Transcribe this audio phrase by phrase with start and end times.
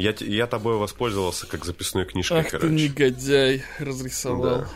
[0.00, 2.66] Я, я тобой воспользовался как записной книжкой, Ах короче.
[2.66, 4.42] ты негодяй, разрисовал.
[4.42, 4.68] Да.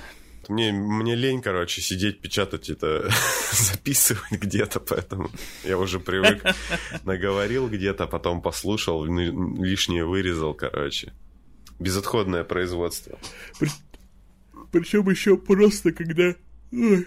[0.51, 3.11] Мне, мне лень, короче, сидеть, печатать это,
[3.53, 5.31] записывать где-то, поэтому
[5.65, 6.45] я уже привык.
[7.05, 11.15] Наговорил где-то, потом послушал, лишнее вырезал, короче.
[11.79, 13.19] Безотходное производство.
[14.73, 16.35] Причем еще просто, когда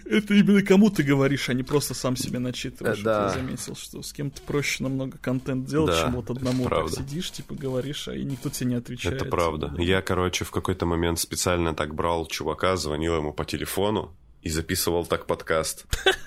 [0.05, 3.01] это именно кому ты говоришь, а не просто сам себе начитываешь.
[3.01, 3.25] Да.
[3.27, 7.31] Я заметил, что с кем-то проще намного контент делать, Да, чем вот одному так сидишь,
[7.31, 9.21] типа говоришь, а и никто тебе не отвечает.
[9.21, 9.73] Это правда.
[9.75, 9.81] Да.
[9.81, 15.05] Я, короче, в какой-то момент специально так брал чувака, звонил ему по телефону и записывал
[15.05, 15.85] так подкаст.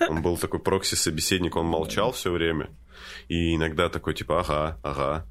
[0.08, 2.70] Он был такой прокси-собеседник, он молчал все время.
[3.28, 5.26] И иногда такой, типа, ага, ага.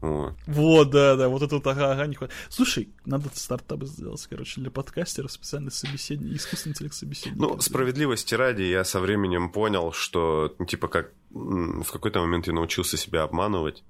[0.00, 0.34] Вот.
[0.46, 2.34] Вот, да, да, вот это вот ага, ага, не хватит.
[2.48, 7.38] Слушай, надо стартап сделать, короче, для подкастеров специальный собеседник, искусственный интеллект собеседник.
[7.38, 12.52] Ну, справедливости ради, я со временем понял, что, ну, типа, как в какой-то момент я
[12.52, 13.82] научился себя обманывать.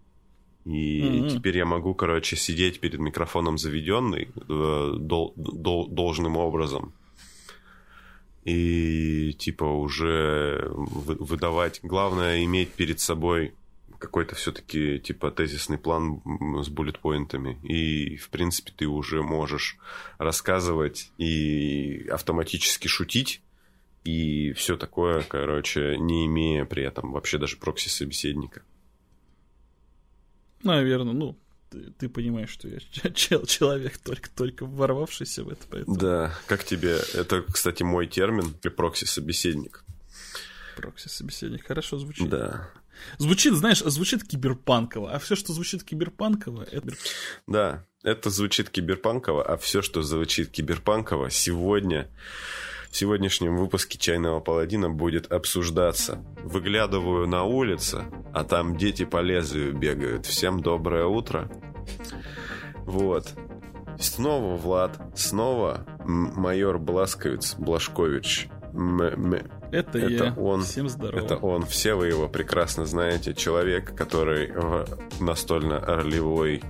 [0.64, 1.28] И Мгм.
[1.28, 6.92] теперь я могу, короче, сидеть перед микрофоном заведенный э, дол- дол- должным образом.
[8.46, 11.80] И, типа, уже вы- выдавать.
[11.82, 13.54] Главное, иметь перед собой
[13.98, 16.22] какой-то все-таки, типа, тезисный план
[16.62, 17.58] с буллет-поинтами.
[17.64, 19.78] И, в принципе, ты уже можешь
[20.18, 23.42] рассказывать и автоматически шутить,
[24.04, 28.62] и все такое, короче, не имея при этом вообще даже прокси-собеседника.
[30.62, 31.36] Наверное, ну,
[31.70, 32.78] ты, ты понимаешь, что я
[33.14, 36.98] чел- человек, только-только ворвавшийся в это, поэтому Да, как тебе?
[37.14, 39.84] Это, кстати, мой термин, прокси-собеседник.
[40.76, 42.28] прокси-собеседник хорошо звучит.
[42.28, 42.70] Да.
[43.18, 46.92] Звучит, знаешь, звучит киберпанково, а все, что звучит киберпанково, это...
[47.46, 52.08] Да, это звучит киберпанково, а все, что звучит киберпанково, сегодня
[52.96, 56.24] в сегодняшнем выпуске «Чайного паладина» будет обсуждаться.
[56.42, 60.24] Выглядываю на улицу, а там дети по лезвию бегают.
[60.24, 61.50] Всем доброе утро.
[62.86, 63.34] Вот.
[64.00, 68.48] Снова Влад, снова майор Бласковец, Блашкович.
[68.72, 69.34] М- м-
[69.70, 70.32] Это, Это я.
[70.32, 70.62] он.
[70.62, 71.20] Всем здорово.
[71.22, 73.34] это он, все вы его прекрасно знаете.
[73.34, 74.86] Человек, который в
[75.20, 76.62] настольно-ролевой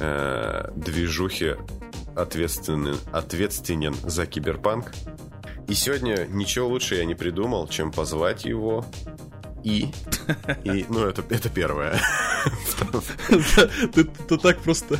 [0.00, 1.56] э, движухе
[2.16, 4.90] ответственен, ответственен за киберпанк.
[5.68, 8.84] И сегодня ничего лучше я не придумал, чем позвать его
[9.62, 9.88] и...
[10.64, 12.00] и ну, это, это первое.
[13.92, 14.98] ты, ты так просто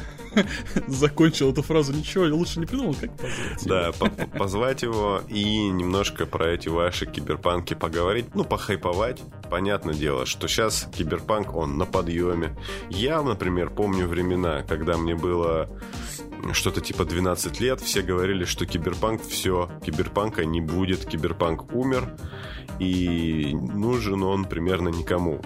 [0.86, 1.92] закончил эту фразу.
[1.92, 3.64] Ничего, я лучше не придумал, как позвать.
[3.64, 9.22] Да, по- по- позвать его и немножко про эти ваши киберпанки поговорить, ну, похайповать.
[9.50, 12.56] Понятное дело, что сейчас киберпанк, он на подъеме.
[12.90, 15.68] Я, например, помню времена, когда мне было
[16.52, 22.12] что-то типа 12 лет, все говорили, что киберпанк все, киберпанка не будет, киберпанк умер,
[22.78, 25.40] и нужен он примерно никому.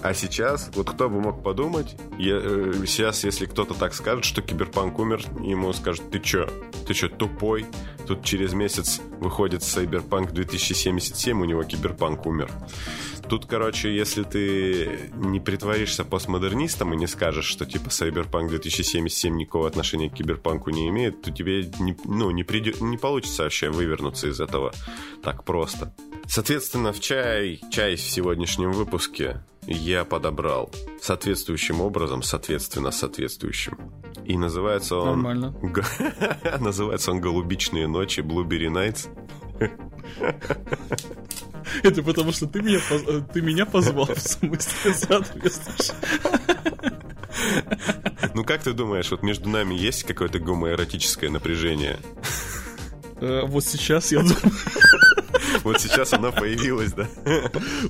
[0.00, 4.42] А сейчас, вот кто бы мог подумать, я, э, сейчас, если кто-то так скажет, что
[4.42, 6.48] киберпанк умер, ему скажут, ты чё,
[6.86, 7.66] ты чё, тупой?
[8.06, 12.48] Тут через месяц выходит Cyberpunk 2077, у него киберпанк умер.
[13.28, 19.68] Тут, короче, если ты не притворишься постмодернистом и не скажешь, что типа Cyberpunk 2077 никакого
[19.68, 24.28] отношения к киберпанку не имеет, то тебе не, ну, не, придет, не получится вообще вывернуться
[24.28, 24.72] из этого
[25.22, 25.94] так просто.
[26.26, 33.78] Соответственно, в чай, чай в сегодняшнем выпуске я подобрал соответствующим образом, соответственно, соответствующим.
[34.24, 35.22] И называется он...
[35.22, 35.54] Нормально.
[36.60, 39.08] Называется он «Голубичные ночи Blueberry Nights».
[41.82, 45.90] Это потому, что ты меня, э, ты меня позвал, в смысле, соответствуешь.
[48.34, 51.98] Ну как ты думаешь, вот между нами есть какое-то гомоэротическое напряжение?
[53.20, 54.36] Э, Вот сейчас я думаю,
[55.64, 57.08] Вот сейчас оно появилось, да?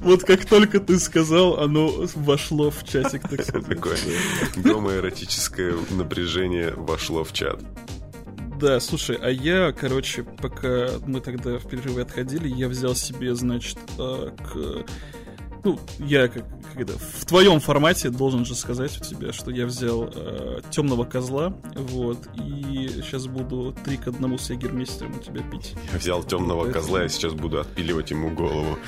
[0.01, 3.67] вот как только ты сказал, оно вошло в чатик, так сказать.
[3.67, 3.97] Такое
[4.57, 7.61] гомоэротическое напряжение вошло в чат.
[8.59, 13.79] Да, слушай, а я, короче, пока мы тогда в перерывы отходили, я взял себе, значит,
[13.99, 14.85] э, к...
[15.65, 19.67] Ну, я как, как это, в твоем формате должен же сказать у тебя, что я
[19.67, 25.43] взял э, темного козла, вот, и сейчас буду три к одному с ягермейстером у тебя
[25.51, 25.75] пить.
[25.93, 28.79] Я взял темного Поэтому- козла и сейчас буду отпиливать ему голову.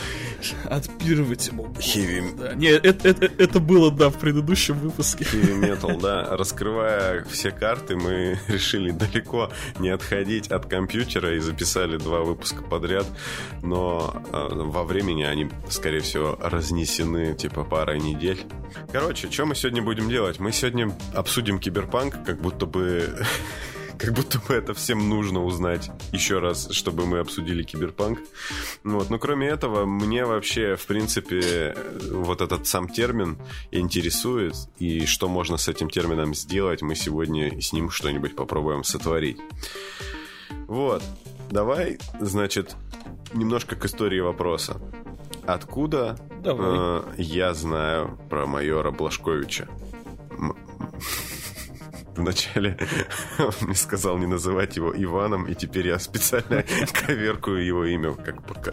[0.64, 1.64] Отпиливать ему.
[1.64, 2.54] голову, Heavy, Да.
[2.54, 5.24] Не, это, это, это было, да, в предыдущем выпуске.
[5.24, 6.36] heavy metal, да.
[6.36, 13.06] Раскрывая все карты, мы решили далеко не отходить от компьютера и записали два выпуска подряд.
[13.62, 18.44] Но э, во времени они, скорее всего, разнесены типа парой недель.
[18.92, 20.38] Короче, что мы сегодня будем делать?
[20.38, 23.08] Мы сегодня обсудим киберпанк, как будто бы
[23.98, 28.18] как будто бы это всем нужно узнать еще раз, чтобы мы обсудили киберпанк.
[28.84, 29.08] Вот.
[29.08, 31.74] Но кроме этого, мне вообще, в принципе,
[32.10, 33.38] вот этот сам термин
[33.70, 39.38] интересует, и что можно с этим термином сделать, мы сегодня с ним что-нибудь попробуем сотворить.
[40.66, 41.02] Вот.
[41.50, 42.76] Давай, значит,
[43.32, 44.78] немножко к истории вопроса.
[45.54, 49.66] Откуда э, я знаю про майора Блажковича?
[52.16, 52.76] Вначале
[53.60, 56.64] мне сказал не называть его Иваном, и теперь я специально
[57.06, 58.72] коверкую его имя, как пока.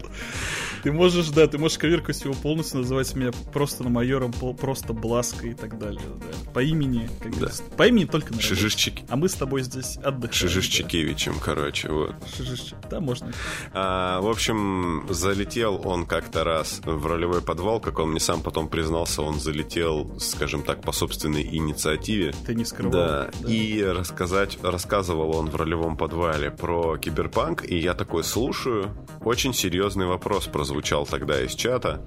[0.82, 5.46] Ты можешь, да, ты можешь коверкать его полностью, называть меня просто на майором, просто Бласка
[5.46, 6.02] и так далее.
[6.18, 6.52] Да.
[6.52, 7.48] По имени, как да.
[7.76, 9.00] По имени только на Шижишчик...
[9.08, 10.32] А мы с тобой здесь отдыхаем.
[10.32, 11.40] Шижишчикевичем, да.
[11.44, 12.14] короче, вот.
[12.36, 13.32] Шижишчик, да, можно.
[13.72, 18.68] А, в общем, залетел он как-то раз в ролевой подвал, как он мне сам потом
[18.68, 22.34] признался, он залетел, скажем так, по собственной инициативе.
[22.46, 22.92] Ты не скрывал.
[22.92, 23.48] Да, да.
[23.48, 28.96] и рассказать, рассказывал он в ролевом подвале про киберпанк, и я такой слушаю.
[29.24, 32.04] Очень серьезный вопрос прозвучал тогда из чата.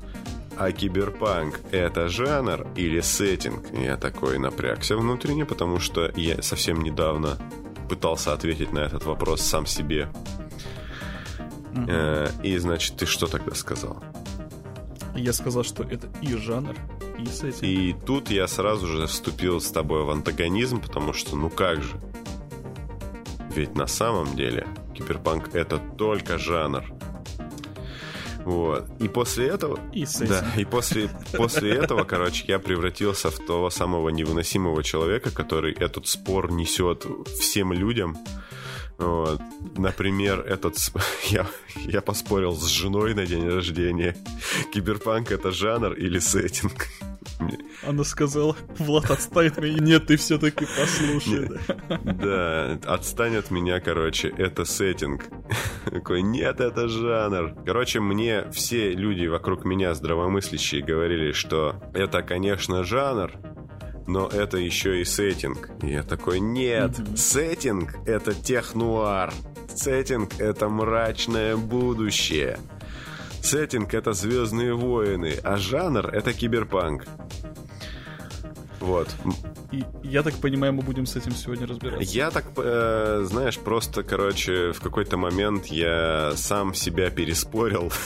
[0.58, 3.64] А киберпанк— это жанр или сеттинг?
[3.74, 7.38] Я такой напрягся внутренне, потому что я совсем недавно
[7.90, 10.10] пытался ответить на этот вопрос сам себе.
[11.74, 12.42] Mm-hmm.
[12.44, 14.04] И, значит, ты что тогда сказал?
[15.16, 16.76] Я сказал, что это и жанр,
[17.20, 17.64] и сеттинг.
[17.64, 22.00] И тут я сразу же вступил с тобой в антагонизм, потому что, ну как же?
[23.56, 26.84] Ведь на самом деле киберпанк это только жанр.
[28.46, 28.90] Вот.
[29.00, 29.80] И после этого...
[29.94, 35.74] И да, и после, после этого, короче, я превратился в того самого невыносимого человека, который
[35.74, 37.06] этот спор несет
[37.40, 38.18] всем людям.
[38.98, 39.42] Вот.
[39.78, 40.78] Например, этот...
[41.30, 44.16] Я, я поспорил с женой на день рождения.
[44.74, 46.88] Киберпанк— это жанр или сеттинг?
[47.88, 49.80] Она сказала, Влад, отстань от меня.
[49.80, 51.50] Нет, ты все-таки послушай.
[52.04, 55.26] Да, отстань от меня, короче, это сеттинг.
[55.86, 57.56] Такой, нет, это жанр.
[57.66, 63.32] Короче, мне все люди вокруг меня здравомыслящие говорили, что это, конечно, жанр,
[64.08, 65.70] но это еще и сеттинг.
[65.82, 69.34] И я такой, нет, сеттинг— это технуар.
[69.74, 72.58] Сеттинг— это мрачное будущее.
[73.42, 77.06] Сеттинг— это «Звездные войны», а жанр— это киберпанк.
[78.80, 79.10] Вот.
[79.72, 82.04] И я так понимаю, мы будем с этим сегодня разбираться.
[82.04, 87.92] Я так, э, знаешь, просто, короче, в какой-то момент я сам себя переспорил.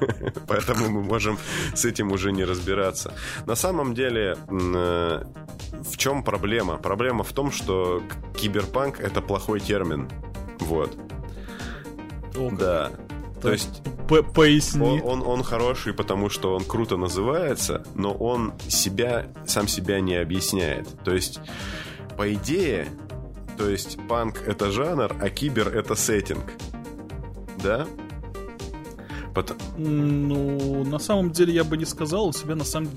[0.46, 1.38] Поэтому мы можем
[1.74, 3.14] с этим уже не разбираться.
[3.46, 5.24] На самом деле, э,
[5.72, 6.78] в чем проблема?
[6.78, 8.02] Проблема в том, что
[8.36, 10.08] киберпанк это плохой термин.
[10.60, 10.96] Вот.
[12.36, 12.90] О, да.
[13.40, 13.82] То есть
[14.34, 15.00] поясни.
[15.04, 20.16] Он, он, он хороший, потому что он круто называется, но он себя, сам себя не
[20.16, 20.88] объясняет.
[21.04, 21.40] То есть,
[22.16, 22.88] по идее,
[23.56, 26.44] то есть панк это жанр, а кибер это сеттинг.
[27.62, 27.86] Да?
[29.34, 29.56] Потом...
[29.76, 32.90] Ну, на самом деле я бы не сказал, у себя на самом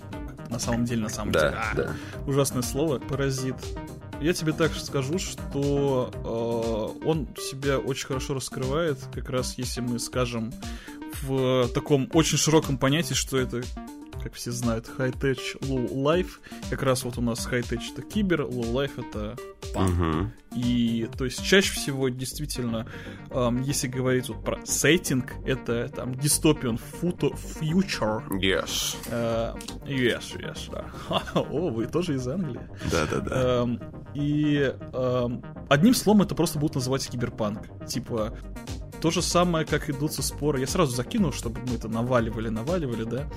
[0.50, 1.58] на самом деле, на самом да, деле.
[1.58, 1.96] А, да.
[2.28, 3.56] Ужасное слово, паразит.
[4.22, 6.12] Я тебе так скажу, что
[7.04, 10.54] э, он себя очень хорошо раскрывает, как раз если мы скажем
[11.24, 13.64] в таком очень широком понятии, что это
[14.24, 16.40] как все знают, high-tech, low-life.
[16.70, 19.36] Как раз вот у нас high-tech это кибер, low-life это
[19.74, 19.92] пан.
[19.92, 20.32] Угу.
[20.56, 22.88] И то есть чаще всего действительно,
[23.32, 28.24] эм, если говорить вот про сеттинг, это там dystopian future.
[28.40, 28.96] Yes.
[29.10, 29.56] Э,
[29.86, 30.86] yes, yes, да.
[31.36, 32.62] О, вы тоже из Англии.
[32.92, 33.64] Да-да-да.
[33.64, 33.80] Эм,
[34.14, 37.68] и эм, одним словом это просто будут называть киберпанк.
[37.88, 38.38] Типа
[39.04, 40.62] то же самое, как идутся споры.
[40.62, 43.30] Я сразу закину, чтобы мы это наваливали, наваливали, да.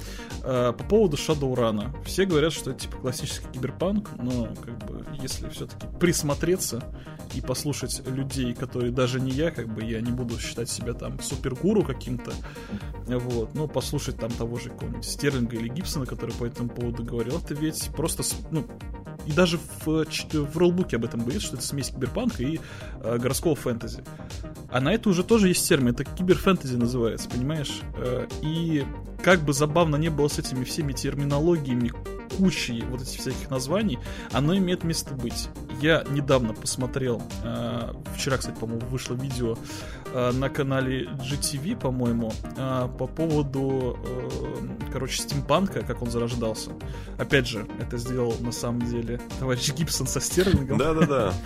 [0.44, 2.04] Э, по поводу Shadowrun.
[2.04, 6.84] Все говорят, что это типа классический киберпанк, но как бы если все-таки присмотреться
[7.34, 11.18] и послушать людей, которые даже не я, как бы я не буду считать себя там
[11.18, 12.32] супергуру каким-то,
[13.08, 17.38] вот, но послушать там того же какого-нибудь Стерлинга или Гибсона, который по этому поводу говорил,
[17.38, 18.64] это ведь просто, ну,
[19.26, 22.60] и даже в, в роллбуке об этом говорит, что это смесь киберпанка и
[23.02, 24.04] э, городского фэнтези.
[24.76, 27.80] А на это уже тоже есть термин, это киберфэнтези называется, понимаешь?
[27.96, 28.84] Э, и
[29.22, 31.92] как бы забавно не было с этими всеми терминологиями,
[32.36, 33.98] кучей вот этих всяких названий,
[34.32, 35.48] оно имеет место быть.
[35.80, 39.56] Я недавно посмотрел, э, вчера, кстати, по-моему, вышло видео
[40.12, 46.70] э, на канале GTV, по-моему, э, по поводу, э, короче, стимпанка, как он зарождался.
[47.18, 50.78] Опять же, это сделал на самом деле товарищ Гибсон со Стерлингом.
[50.78, 51.32] Да-да-да.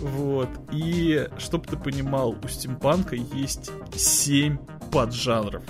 [0.00, 0.48] Вот.
[0.70, 4.58] И, чтобы ты понимал, у стимпанка есть 7
[4.92, 5.62] поджанров.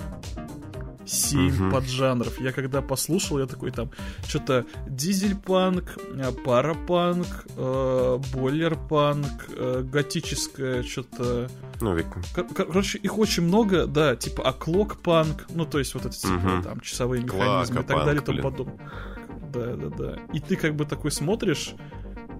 [1.09, 1.71] Семь угу.
[1.71, 2.39] поджанров.
[2.39, 3.89] Я когда послушал, я такой там,
[4.27, 11.49] что-то дизель-панк, э, парапанк, э, бойлер-панк, э, готическое, что-то...
[11.81, 11.97] Ну.
[12.35, 16.63] Кор- короче, их очень много, да, типа оклок-панк, ну, то есть вот эти, типа, угу.
[16.63, 18.91] там, часовые механизмы Клака, и так далее и тому подобное.
[19.51, 20.19] Да, да, да.
[20.31, 21.73] И ты как бы такой смотришь,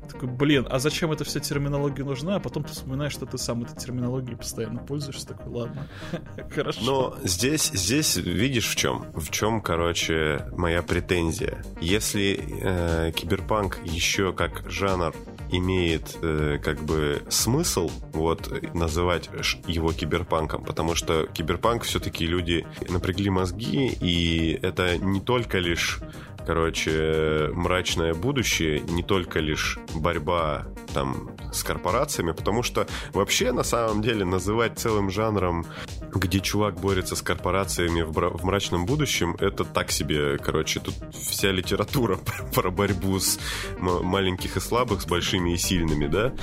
[0.09, 2.35] такой, блин, а зачем эта вся терминология нужна?
[2.35, 5.27] А потом ты вспоминаешь, что ты сам этой терминологией постоянно пользуешься.
[5.27, 5.87] Такой, ладно,
[6.53, 6.79] хорошо.
[6.83, 9.05] Но здесь, здесь видишь в чем?
[9.13, 11.63] В чем, короче, моя претензия.
[11.81, 15.13] Если э, киберпанк еще как жанр
[15.51, 19.29] имеет э, как бы смысл вот называть
[19.67, 25.99] его киберпанком, потому что киберпанк все-таки люди напрягли мозги, и это не только лишь
[26.45, 34.01] короче, мрачное будущее не только лишь борьба там с корпорациями, потому что вообще на самом
[34.01, 35.65] деле называть целым жанром,
[36.13, 41.51] где чувак борется с корпорациями в, в мрачном будущем, это так себе, короче, тут вся
[41.51, 42.17] литература
[42.53, 43.39] про, про борьбу с
[43.79, 46.33] маленьких и слабых, с большими и сильными, да?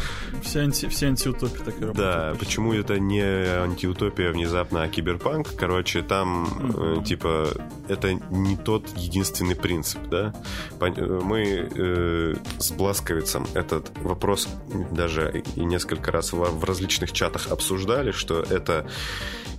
[0.43, 1.97] Все, анти, все антиутопии так и работают.
[1.97, 5.55] Да, почему это не антиутопия внезапно, а киберпанк?
[5.57, 7.01] Короче, там, mm-hmm.
[7.01, 7.49] э, типа,
[7.89, 10.33] это не тот единственный принцип принцип, да.
[10.81, 14.49] Мы э, с Бласковицем этот вопрос
[14.97, 18.89] даже и несколько раз в, в различных чатах обсуждали, что это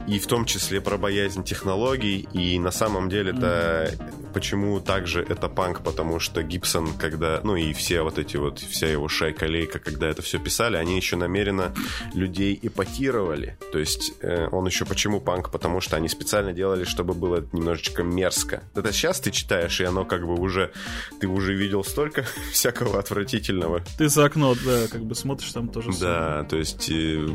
[0.07, 4.33] и в том числе про боязнь технологий, и на самом деле это mm-hmm.
[4.33, 8.87] почему также это панк, потому что Гибсон, когда, ну и все вот эти вот, вся
[8.87, 11.73] его шайка-лейка, когда это все писали, они еще намеренно
[12.13, 17.13] людей эпатировали, то есть э, он еще почему панк, потому что они специально делали, чтобы
[17.13, 18.63] было немножечко мерзко.
[18.75, 20.71] Это сейчас ты читаешь, и оно как бы уже,
[21.19, 23.83] ты уже видел столько всякого отвратительного.
[23.97, 25.91] Ты за окно, да, как бы смотришь там тоже.
[25.99, 27.27] Да, то есть э,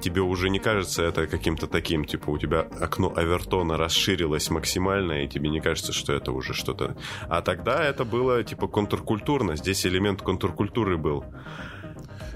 [0.00, 5.28] тебе уже не кажется это каким-то таким, типа у тебя окно Авертона расширилось максимально, и
[5.28, 6.96] тебе не кажется, что это уже что-то...
[7.28, 11.22] А тогда это было типа контркультурно, здесь элемент контркультуры был.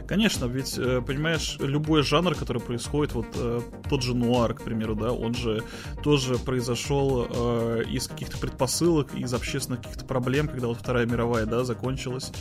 [0.06, 4.94] Конечно, ведь, э, понимаешь, любой жанр, который происходит, вот э, тот же нуар, к примеру,
[4.94, 5.62] да, он же
[6.02, 11.64] тоже произошел э, из каких-то предпосылок, из общественных каких-то проблем, когда вот Вторая мировая, да,
[11.64, 12.32] закончилась,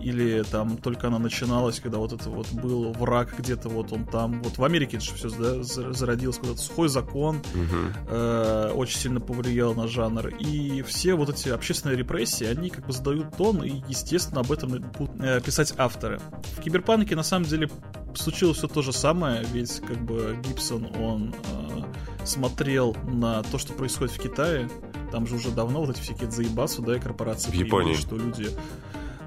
[0.00, 4.42] или там только она начиналась, когда вот это вот был враг где-то, вот он там,
[4.42, 8.08] вот в Америке это же все да, зародилось, вот этот сухой закон угу.
[8.08, 12.92] э, очень сильно повлиял на жанр, и все вот эти общественные репрессии, они как бы
[12.92, 16.20] задают тон, и, естественно, об этом будут писать авторы.
[16.56, 17.70] В Киберпанке на самом деле
[18.14, 23.72] случилось все то же самое, ведь как бы Гибсон, он э, смотрел на то, что
[23.72, 24.68] происходит в Китае,
[25.10, 27.50] там же уже давно вот эти всякие заебасу, да, и корпорации.
[27.50, 27.94] В Японии.
[27.94, 28.48] Что люди...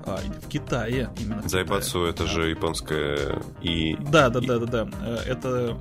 [0.05, 1.47] А, в Китае именно.
[1.47, 2.29] Заебацу это да.
[2.29, 3.95] же японское и...
[3.95, 4.89] Да, да, да, да, да.
[5.01, 5.77] Э, это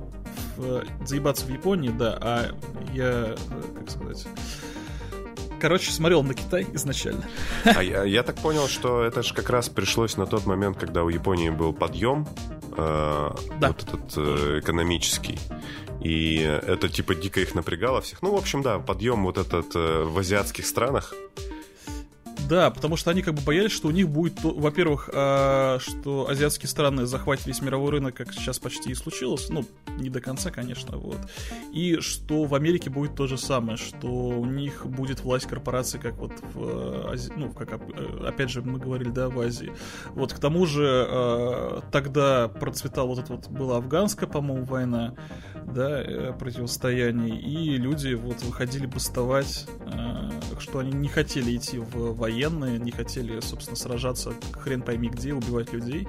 [0.57, 0.83] в...
[1.05, 2.51] заебаться в Японии, да, а
[2.93, 3.35] я, э,
[3.79, 4.27] как сказать
[5.63, 7.23] короче, смотрел на Китай изначально.
[7.63, 11.05] А я, я так понял, что это же как раз пришлось на тот момент, когда
[11.05, 12.27] у Японии был подъем,
[12.75, 13.67] э, да.
[13.69, 15.39] вот этот э, экономический.
[16.01, 18.21] И это типа дико их напрягало всех.
[18.21, 21.13] Ну, в общем, да, подъем вот этот э, в азиатских странах.
[22.53, 26.69] Да, потому что они как бы боялись, что у них будет, во-первых, э, что азиатские
[26.69, 29.65] страны захватят весь мировой рынок, как сейчас почти и случилось, ну,
[29.97, 31.17] не до конца, конечно, вот.
[31.71, 36.13] И что в Америке будет то же самое, что у них будет власть корпорации, как
[36.19, 39.73] вот в Азии, ну, как э, опять же мы говорили, да, в Азии.
[40.09, 45.15] Вот, к тому же э, тогда процветал вот это вот, была афганская, по-моему, война,
[45.65, 50.29] да, э, противостояние, и люди вот выходили бастовать, э,
[50.59, 55.73] что они не хотели идти в военные, не хотели, собственно, сражаться хрен пойми где, убивать
[55.73, 56.07] людей,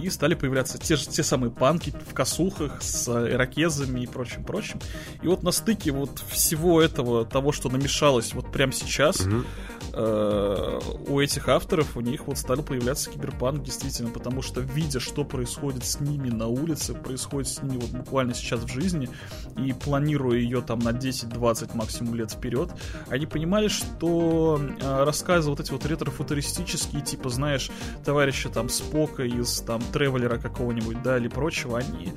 [0.00, 4.80] и стали появляться те же те самые панки в косухах с ирокезами и прочим-прочим.
[5.22, 9.44] И вот на стыке вот всего этого, того, что намешалось вот прямо сейчас, угу.
[9.92, 15.24] Э, у этих авторов, у них вот стал появляться киберпанк, действительно, потому что, видя, что
[15.24, 19.08] происходит с ними на улице, происходит с ними вот буквально сейчас в жизни,
[19.56, 22.70] и планируя ее там на 10-20 максимум лет вперед,
[23.08, 27.70] они понимали, что э, рассказы вот эти вот ретро-футуристические, типа, знаешь,
[28.04, 32.12] товарища там Спока из там Тревелера какого-нибудь, да, или прочего, они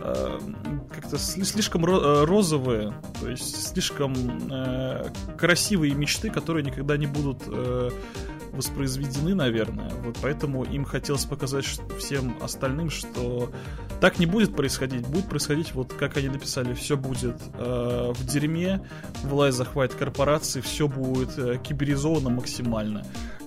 [0.00, 0.38] э,
[0.94, 4.14] как-то слишком э, розовые, то есть слишком
[4.50, 7.90] э, красивые мечты, которые никогда не будут э,
[8.52, 9.90] воспроизведены, наверное.
[10.04, 11.64] Вот поэтому им хотелось показать
[11.98, 13.50] всем остальным, что
[14.00, 15.06] так не будет происходить.
[15.06, 18.80] Будет происходить, вот как они написали, все будет э, в дерьме,
[19.22, 23.04] власть захватит корпорации, все будет э, киберизовано максимально.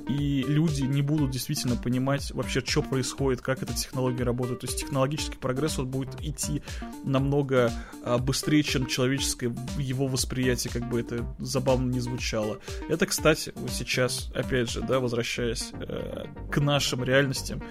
[0.10, 4.62] И люди не будут действительно понимать вообще, что происходит, как эта технология работает.
[4.62, 6.64] То есть технологический прогресс вот будет идти
[7.04, 7.72] намного
[8.04, 12.60] а, быстрее, чем человеческое его восприятие, как бы это забавно не звучало.
[12.90, 17.62] Это, кстати, вот сейчас, опять же, да, возвращаясь э, к нашим реальностям,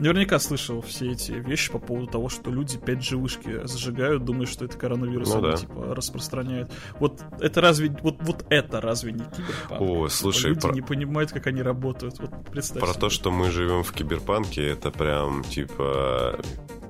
[0.00, 4.64] наверняка слышал все эти вещи по поводу того, что люди 5G вышки зажигают, думая, что
[4.64, 5.56] это коронавирус, ну, да.
[5.56, 6.70] типа распространяет.
[6.98, 9.80] Вот это разве вот вот это разве не киберпанк?
[9.80, 10.72] О, слушай, люди про...
[10.72, 12.18] не понимают, как они работают.
[12.18, 12.80] Вот представь.
[12.80, 13.00] Про себе.
[13.00, 16.38] то, что мы живем в киберпанке, это прям типа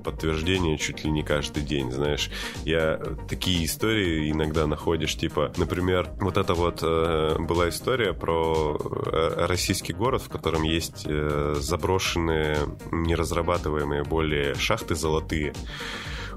[0.03, 2.29] подтверждение чуть ли не каждый день, знаешь.
[2.65, 9.45] Я такие истории иногда находишь, типа, например, вот это вот э, была история про э,
[9.47, 12.57] российский город, в котором есть э, заброшенные,
[12.91, 15.53] неразрабатываемые более шахты золотые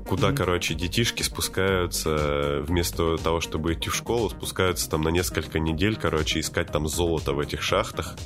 [0.07, 0.37] куда, mm-hmm.
[0.37, 6.41] короче, детишки спускаются вместо того, чтобы идти в школу, спускаются там на несколько недель, короче,
[6.41, 8.17] искать там золото в этих шахтах,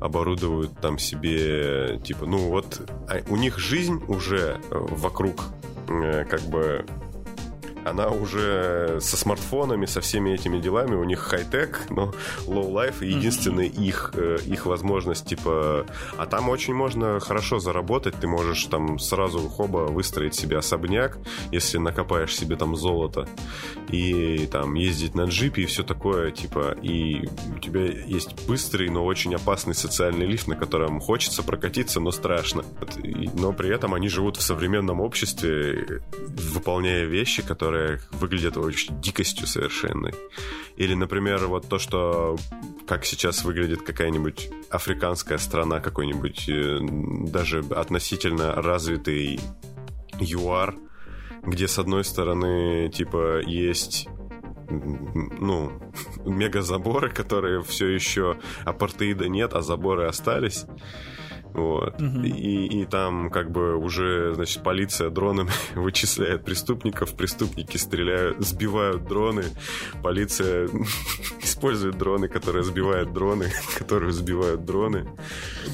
[0.00, 5.44] оборудуют там себе, типа, ну вот, а у них жизнь уже вокруг
[5.88, 6.84] э, как бы
[7.84, 12.12] она уже со смартфонами, со всеми этими делами, у них хай-тек, но
[12.46, 13.84] low-life, единственная mm-hmm.
[13.84, 15.86] их, э, их возможность, типа...
[16.16, 21.18] А там очень можно хорошо заработать, ты можешь там сразу хоба выстроить себе особняк,
[21.52, 23.28] если накопаешь себе там золото,
[23.90, 29.04] и там ездить на джипе и все такое, типа, и у тебя есть быстрый, но
[29.04, 32.64] очень опасный социальный лифт, на котором хочется прокатиться, но страшно.
[33.34, 36.02] Но при этом они живут в современном обществе,
[36.54, 40.14] выполняя вещи, которые которые выглядят очень дикостью совершенной.
[40.76, 42.36] Или, например, вот то, что
[42.86, 46.78] как сейчас выглядит какая-нибудь африканская страна, какой-нибудь э,
[47.28, 49.40] даже относительно развитый
[50.20, 50.76] ЮАР,
[51.42, 54.08] где с одной стороны, типа, есть
[54.70, 55.72] ну,
[56.24, 60.66] мегазаборы, которые все еще апартеида нет, а заборы остались.
[61.54, 62.00] Вот.
[62.00, 62.24] Угу.
[62.24, 69.44] И, и там как бы уже, значит, полиция дронами вычисляет преступников, преступники стреляют, сбивают дроны,
[70.02, 70.68] полиция
[71.42, 75.06] использует дроны, которые сбивают дроны, которые сбивают дроны.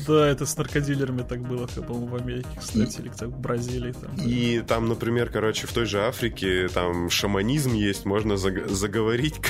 [0.07, 3.93] Да, это с наркодилерами так было, по-моему, в Америке, кстати, или в Бразилии.
[3.93, 4.23] Там, да.
[4.23, 9.41] И там, например, короче, в той же Африке там шаманизм есть, можно заговорить,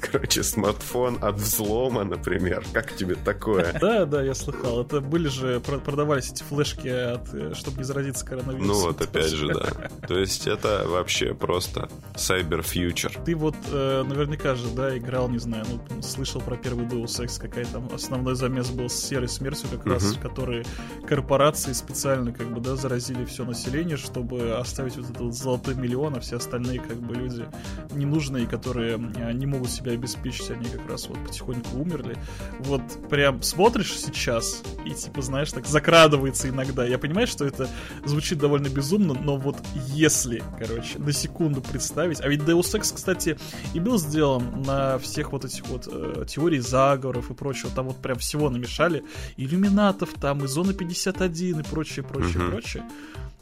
[0.00, 2.64] короче, смартфон от взлома, например.
[2.72, 3.76] Как тебе такое?
[3.78, 4.80] Да, да, я слыхал.
[4.80, 8.68] Это были же продавались эти флешки, от, э, чтобы не заразиться коронавирусом.
[8.68, 9.90] Ну вот опять же, да.
[10.06, 13.24] То есть это вообще просто future.
[13.24, 17.38] Ты вот э, наверняка же, да, играл, не знаю, ну, слышал про первый Deus Ex,
[17.38, 20.64] какая там основной замес был с серой смертью как раз, которые
[21.06, 26.16] корпорации специально как бы, да, заразили все население, чтобы оставить вот этот вот золотой миллион,
[26.16, 27.46] а все остальные как бы люди
[27.92, 32.16] ненужные, которые э, не могут себя обеспечить, они как раз вот потихоньку умерли.
[32.60, 36.84] Вот прям смотришь сейчас и типа знаешь, так закрадывается иногда.
[36.84, 37.66] Я понимаю, что это
[38.04, 42.20] звучит довольно безумно, но вот если, короче, на секунду представить...
[42.20, 43.38] А ведь Deus Ex, кстати,
[43.72, 47.70] и был сделан на всех вот этих вот э, теорий заговоров и прочего.
[47.74, 49.02] Там вот прям всего намешали.
[49.38, 52.50] Иллюминатов там, и Зона 51 и прочее, прочее, mm-hmm.
[52.50, 52.84] прочее.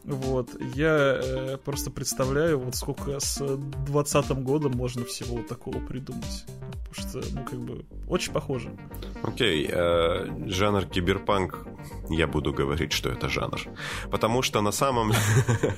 [0.04, 3.40] Вот, я э, просто представляю, вот сколько с
[3.86, 6.44] 20 годом можно всего вот такого придумать.
[6.90, 8.76] Потому что, ну, как бы, очень похоже.
[9.22, 11.66] Окей, okay, э, жанр киберпанк,
[12.10, 13.60] я буду говорить, что это жанр.
[14.10, 15.12] Потому что на самом...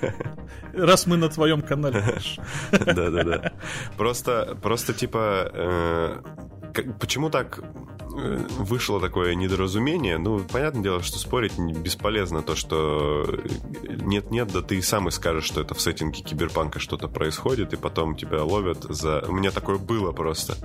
[0.75, 2.03] Раз мы на твоем канале.
[2.73, 3.53] Да-да-да.
[3.97, 6.23] Просто, просто типа, э,
[6.99, 7.63] почему так
[8.17, 10.19] вышло такое недоразумение.
[10.19, 12.43] Ну, понятное дело, что спорить бесполезно.
[12.43, 13.27] То, что
[13.83, 17.77] нет-нет, да ты и сам и скажешь, что это в сеттинге киберпанка что-то происходит, и
[17.77, 19.25] потом тебя ловят за...
[19.29, 20.57] У меня такое было просто.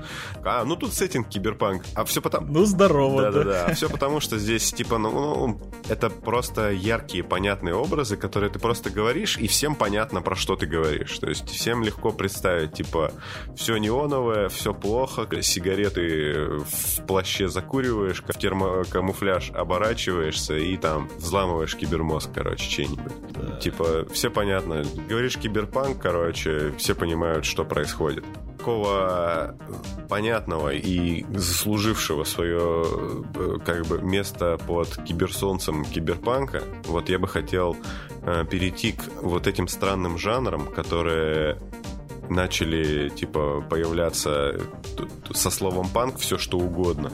[0.44, 1.84] А, ну тут сеттинг киберпанк.
[1.96, 2.52] А все потому...
[2.52, 3.32] Ну, здорово, да.
[3.32, 3.66] Да-да-да.
[3.66, 5.60] А все потому, что здесь, типа, ну, ну,
[5.90, 10.66] это просто яркие, понятные образы, которые ты просто говоришь, и всем понятно, про что ты
[10.66, 11.18] говоришь.
[11.20, 13.12] То есть всем легко представить, типа,
[13.56, 21.75] все неоновое, все плохо, сигареты в плаще вообще закуриваешь, в термокамуфляж оборачиваешься и там взламываешь
[21.75, 23.13] кибермозг, короче, чей-нибудь.
[23.32, 23.58] Да.
[23.58, 24.84] Типа, все понятно.
[25.10, 28.25] Говоришь киберпанк, короче, все понимают, что происходит
[28.58, 29.56] такого
[30.08, 32.86] понятного и заслужившего свое
[33.34, 37.75] э, как бы место под киберсолнцем киберпанка, вот я бы хотел
[38.21, 41.58] э, перейти к вот этим странным жанрам, которые
[42.30, 44.62] начали типа появляться
[45.34, 47.12] со словом панк все что угодно.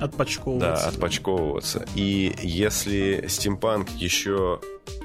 [0.00, 0.84] Отпочковываться.
[0.84, 1.86] Да, отпочковываться.
[1.94, 4.60] И если стимпанк еще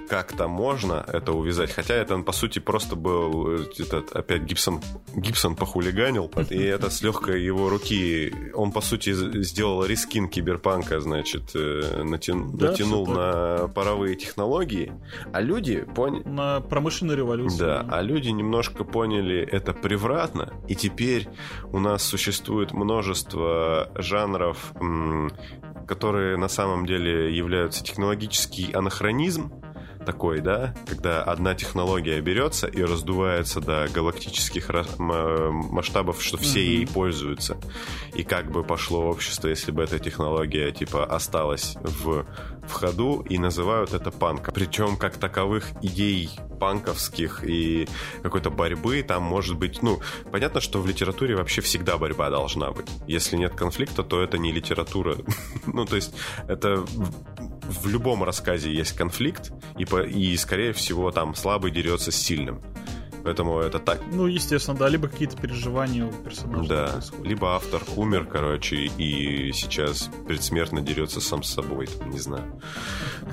[0.10, 1.72] как-то можно это увязать.
[1.72, 4.82] Хотя это, по сути, просто был э, этот, опять Гибсон,
[5.15, 8.34] Гибсон похулиганил, и это с легкой его руки.
[8.54, 12.34] Он, по сути, сделал рискин киберпанка, значит, э, натя...
[12.34, 14.91] да, натянул на паровые технологии.
[15.32, 16.24] А люди поняли...
[16.28, 17.60] На промышленную революцию.
[17.60, 21.28] Да, а люди немножко поняли это превратно, и теперь
[21.72, 24.74] у нас существует множество жанров,
[25.88, 29.52] которые на самом деле являются технологический анахронизм,
[30.06, 37.58] такой, да, когда одна технология берется и раздувается до галактических масштабов, что все ей пользуются.
[38.14, 42.26] И как бы пошло общество, если бы эта технология, типа, осталась в,
[42.68, 44.54] в ходу, и называют это панком.
[44.54, 47.88] Причем, как таковых идей панковских и
[48.22, 52.88] какой-то борьбы там может быть, ну, понятно, что в литературе вообще всегда борьба должна быть.
[53.08, 55.16] Если нет конфликта, то это не литература.
[55.66, 56.14] ну, то есть
[56.48, 56.86] это
[57.70, 62.62] в любом рассказе есть конфликт, и, по, и скорее всего там слабый дерется с сильным.
[63.30, 64.02] Поэтому это так.
[64.12, 66.68] Ну, естественно, да, либо какие-то переживания у персонажа.
[66.68, 67.28] Да, происходят.
[67.28, 72.60] либо автор умер, короче, и сейчас предсмертно дерется сам с собой, там, не знаю.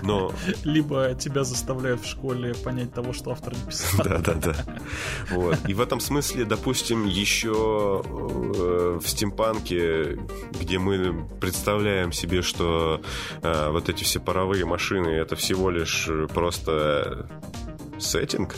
[0.03, 0.35] Но...
[0.65, 4.05] Либо тебя заставляют в школе понять того, что автор не писал.
[4.05, 4.55] Да-да-да.
[5.31, 5.59] Вот.
[5.67, 10.19] И в этом смысле, допустим, еще э, в стимпанке,
[10.61, 13.01] где мы представляем себе, что
[13.41, 17.27] э, вот эти все паровые машины это всего лишь просто
[17.99, 18.57] сеттинг,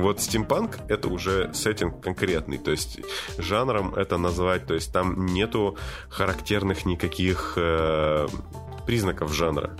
[0.00, 3.00] вот стимпанк— это уже сеттинг конкретный, то есть
[3.38, 5.76] жанром это назвать, то есть там нету
[6.08, 8.28] характерных никаких э,
[8.86, 9.76] признаков жанра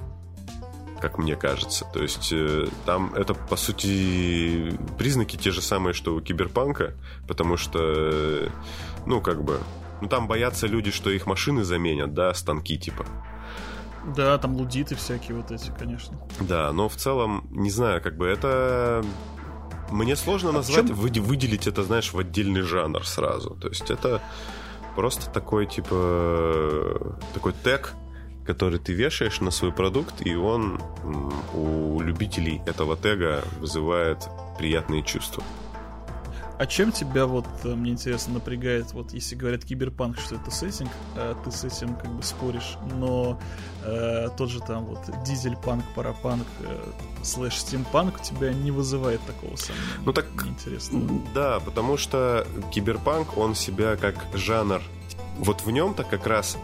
[1.00, 1.86] как мне кажется.
[1.92, 6.94] То есть э, там это, по сути, признаки те же самые, что у киберпанка,
[7.26, 8.48] потому что, э,
[9.06, 9.60] ну, как бы,
[10.02, 13.06] ну, там боятся люди, что их машины заменят, да, станки типа.
[14.16, 16.18] Да, там лудиты всякие вот эти, конечно.
[16.40, 19.04] Да, но в целом, не знаю, как бы это
[19.90, 20.96] мне сложно а назвать, чем...
[20.96, 23.50] выделить это, знаешь, в отдельный жанр сразу.
[23.60, 24.22] То есть это
[24.96, 27.94] просто такой, типа, такой тег,
[28.46, 30.80] который ты вешаешь на свой продукт, и он
[31.54, 35.42] у любителей этого тега вызывает приятные чувства.
[36.60, 40.90] А чем тебя вот, э, мне интересно, напрягает, вот если говорят киберпанк, что это сеттинг,
[41.16, 43.40] а ты с этим как бы споришь, но
[43.82, 46.82] э, тот же там вот дизель-панк, парапанк, э,
[47.22, 49.88] слэш стимпанк у тебя не вызывает такого сомнения.
[50.04, 51.22] Ну так, интересно.
[51.34, 54.82] Да, потому что киберпанк, он себя как жанр,
[55.38, 56.58] вот в нем-то как раз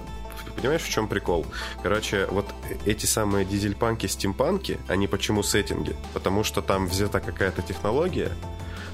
[0.57, 1.47] понимаешь, в чем прикол?
[1.83, 2.47] Короче, вот
[2.85, 5.97] эти самые дизельпанки, стимпанки, они почему сеттинги?
[6.13, 8.33] Потому что там взята какая-то технология,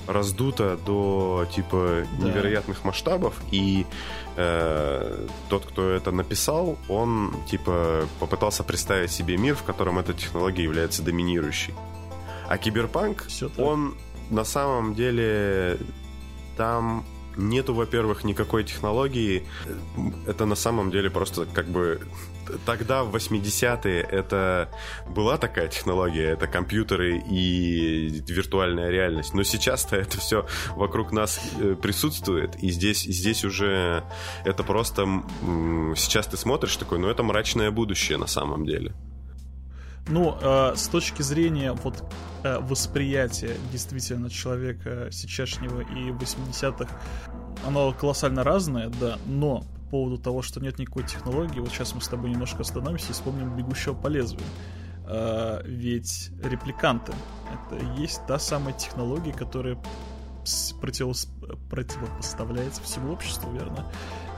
[0.06, 2.26] раздуто до типа да.
[2.26, 3.86] невероятных масштабов, и
[4.36, 10.64] э, тот, кто это написал, он типа попытался представить себе мир, в котором эта технология
[10.64, 11.74] является доминирующей.
[12.48, 13.94] А киберпанк, он
[14.30, 15.78] на самом деле
[16.56, 17.04] там
[17.36, 19.46] нету, во-первых, никакой технологии.
[20.26, 22.00] Это на самом деле просто как бы
[22.66, 24.70] тогда, в 80-е, это
[25.08, 29.34] была такая технология, это компьютеры и виртуальная реальность.
[29.34, 34.04] Но сейчас-то это все вокруг нас э, присутствует, и здесь, здесь уже
[34.44, 35.06] это просто...
[35.96, 38.94] Сейчас ты смотришь такой, ну это мрачное будущее на самом деле.
[40.08, 42.04] Ну, э, с точки зрения вот
[42.42, 46.88] э, восприятия действительно человека сейчасшнего и 80-х,
[47.66, 52.08] оно колоссально разное, да, но поводу того, что нет никакой технологии, вот сейчас мы с
[52.08, 54.42] тобой немножко остановимся и вспомним «Бегущего по лезвию».
[55.04, 57.12] А, ведь репликанты—
[57.70, 59.76] это есть та самая технология, которая
[60.80, 61.26] против...
[61.70, 63.90] противопоставляется всему обществу, верно?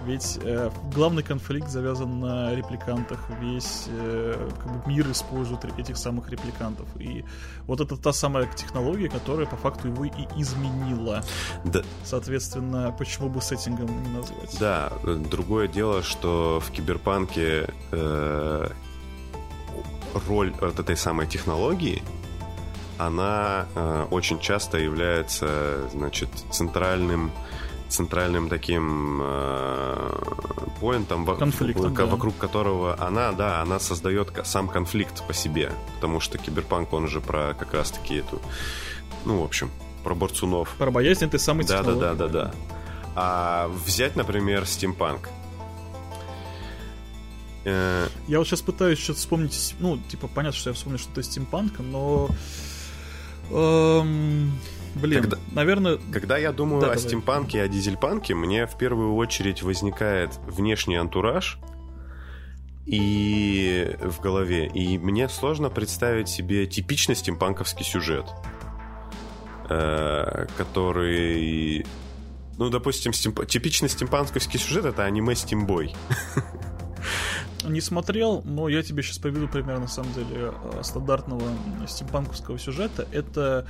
[0.04, 6.30] Ведь э, главный конфликт завязан на репликантах, весь э, как бы мир использует этих самых
[6.30, 6.86] репликантов.
[7.00, 7.24] И
[7.66, 11.24] вот это та самая технология, которая по факту его и изменила.
[11.64, 11.82] Да.
[12.04, 14.58] Соответственно, почему бы сеттингом не назвать?
[14.60, 14.92] Да,
[15.30, 18.68] другое дело, что в киберпанке э,
[20.28, 22.02] роль вот этой самой технологии
[22.98, 27.30] она э, очень часто является, значит, центральным
[27.88, 30.22] центральным таким э,
[30.80, 36.38] поинтом, Конфликтом, в, вокруг которого она, да, она создает сам конфликт по себе, потому что
[36.38, 38.40] киберпанк, он же про как раз-таки эту,
[39.24, 39.70] ну, в общем,
[40.02, 40.74] про борцунов.
[40.76, 42.54] Про боязнь этой самой да, да, да, да, да.
[43.14, 45.28] А взять, например, стимпанк.
[47.64, 51.26] Э, я вот сейчас пытаюсь что-то вспомнить, ну, типа, понятно, что я вспомнил что-то из
[51.26, 52.28] стимпанка, но...
[53.50, 54.52] Эм,
[54.94, 55.98] Блин, когда, наверное...
[56.12, 57.02] Когда я думаю да, о давай.
[57.02, 61.58] стимпанке и о дизельпанке, мне в первую очередь возникает внешний антураж,
[62.86, 64.66] и в голове.
[64.66, 68.26] И мне сложно представить себе типичный стимпанковский сюжет,
[69.68, 71.86] э, который...
[72.56, 73.46] Ну, допустим, стимп...
[73.46, 75.94] типичный стимпанковский сюжет— это аниме «Стимбой».
[77.68, 81.42] Не смотрел, но я тебе сейчас поведу пример, на самом деле, э, стандартного
[81.86, 83.06] стимпанковского сюжета.
[83.12, 83.66] Это,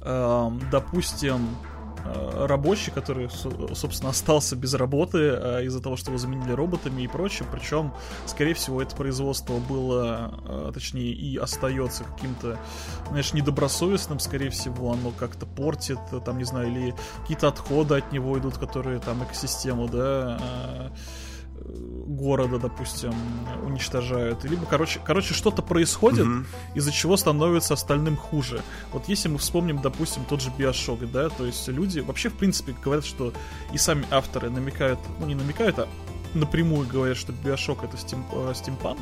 [0.00, 1.48] э, допустим,
[2.04, 3.30] Э, рабочий, который,
[3.74, 7.48] собственно, остался без работы э, из-за того, что его заменили роботами и прочее.
[7.50, 7.94] Причем,
[8.26, 12.58] скорее всего, это производство было, точнее, и остается каким-то,
[13.08, 18.38] знаешь, недобросовестным, скорее всего, оно как-то портит, там, не знаю, или какие-то отходы от него
[18.38, 20.90] идут, которые там экосистему, да,
[22.06, 23.12] города, допустим,
[23.64, 24.44] уничтожают.
[24.44, 26.46] Либо, короче, короче что-то происходит, mm-hmm.
[26.74, 28.62] из-за чего становится остальным хуже.
[28.92, 32.74] Вот если мы вспомним, допустим, тот же Биошок, да, то есть люди вообще, в принципе,
[32.84, 33.32] говорят, что
[33.72, 35.88] и сами авторы намекают, ну не намекают, а
[36.34, 39.00] напрямую говорят, что Биошок это стим, э, стимпанк,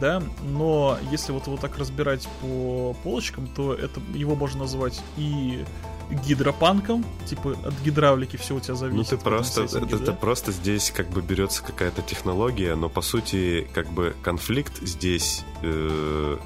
[0.00, 5.64] да, но если вот его так разбирать по полочкам, то это его можно назвать и
[6.10, 9.12] гидропанком, типа от гидравлики все у тебя зависит.
[9.12, 9.96] Ну ты просто, это, да?
[9.96, 15.44] это просто здесь как бы берется какая-то технология, но по сути как бы конфликт здесь
[15.62, 16.38] э...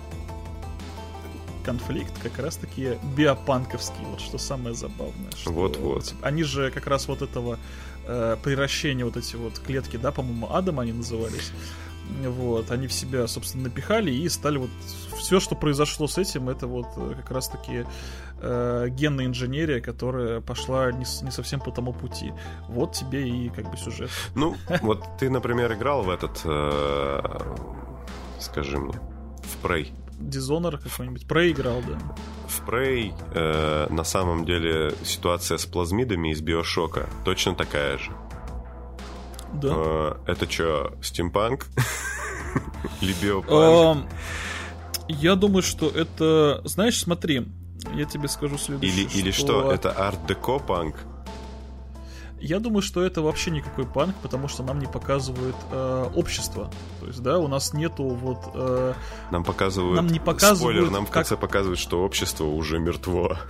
[1.64, 5.30] конфликт как раз-таки биопанковский, вот что самое забавное.
[5.46, 6.04] Вот-вот.
[6.04, 7.58] Типа, они же как раз вот этого
[8.06, 11.52] э, превращения, вот эти вот клетки, да, по-моему, Адам они назывались,
[12.20, 14.70] вот, они в себя, собственно, напихали и стали вот...
[15.18, 17.86] Все, что произошло с этим, это вот э, как раз-таки
[18.42, 22.32] э, генная инженерия, которая пошла не, не совсем по тому пути.
[22.68, 24.10] Вот тебе и как бы сюжет.
[24.34, 26.40] Ну, вот ты, например, играл в этот...
[26.44, 27.20] Э,
[28.40, 28.98] скажи мне.
[29.42, 29.92] В Prey.
[30.18, 31.24] Dishonored какой-нибудь.
[31.24, 31.98] Prey играл, да.
[32.48, 38.12] В Prey э, на самом деле ситуация с плазмидами из Биошока точно такая же.
[39.54, 39.68] Да.
[39.72, 41.66] Э, это что, стимпанк?
[43.00, 44.06] Или биопанк?
[45.08, 46.60] Я думаю, что это...
[46.64, 47.46] Знаешь, смотри,
[47.94, 49.04] я тебе скажу следующее.
[49.04, 50.96] Или, или что, это арт-деко панк?
[52.42, 56.72] Я думаю, что это вообще никакой панк, потому что нам не показывают э, общество.
[56.98, 58.38] То есть, да, у нас нету вот...
[58.54, 58.94] Э,
[59.30, 59.94] нам показывают...
[59.94, 60.76] Нам не показывают...
[60.76, 61.40] Спойлер, нам в конце как...
[61.40, 63.38] показывают, что общество уже мертво.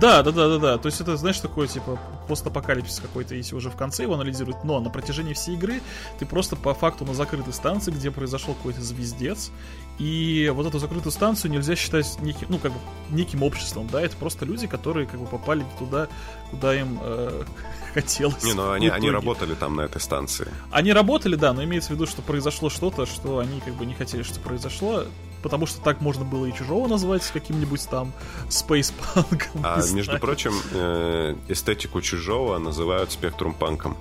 [0.00, 0.78] Да, да, да, да, да.
[0.78, 4.64] То есть это, знаешь, такое, типа, постапокалипсис какой-то, если уже в конце его анализируют.
[4.64, 5.82] Но на протяжении всей игры
[6.18, 9.52] ты просто по факту на закрытой станции, где произошел какой-то звездец,
[9.98, 12.78] и вот эту закрытую станцию нельзя считать неким, ну, как бы,
[13.10, 16.08] неким обществом, да, это просто люди, которые, как бы, попали туда,
[16.50, 17.44] куда им э,
[17.94, 18.44] хотелось.
[18.44, 20.48] Не, ну они, они работали там на этой станции.
[20.70, 23.94] Они работали, да, но имеется в виду, что произошло что-то, что они, как бы, не
[23.94, 25.04] хотели, что произошло
[25.42, 28.12] потому что так можно было и чужого назвать каким-нибудь там
[28.48, 29.62] спейспанком.
[29.62, 30.20] А между знаю.
[30.20, 33.96] прочим, э, эстетику чужого называют спектрум панком.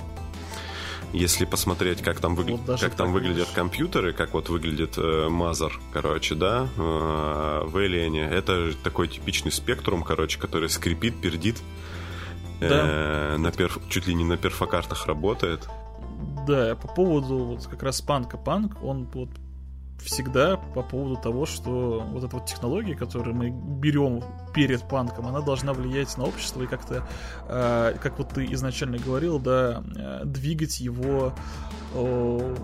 [1.15, 2.57] Если посмотреть, как там, выгля...
[2.57, 6.79] вот как там выглядят компьютеры, как вот выглядит э, Мазер, короче, да, э,
[7.65, 11.61] в Alien, это такой типичный спектрум, короче, который скрипит, пердит,
[12.59, 13.37] э, да.
[13.37, 13.79] на перф...
[13.87, 15.69] чуть ли не на перфокартах работает.
[16.45, 19.29] Да, по поводу вот как раз панка панк, он вот
[20.03, 24.21] всегда по поводу того, что вот эта вот технология, которую мы берем
[24.55, 27.05] перед панком, она должна влиять на общество и как-то,
[27.49, 31.35] э, как вот ты изначально говорил, да, э, двигать его
[31.93, 32.55] э,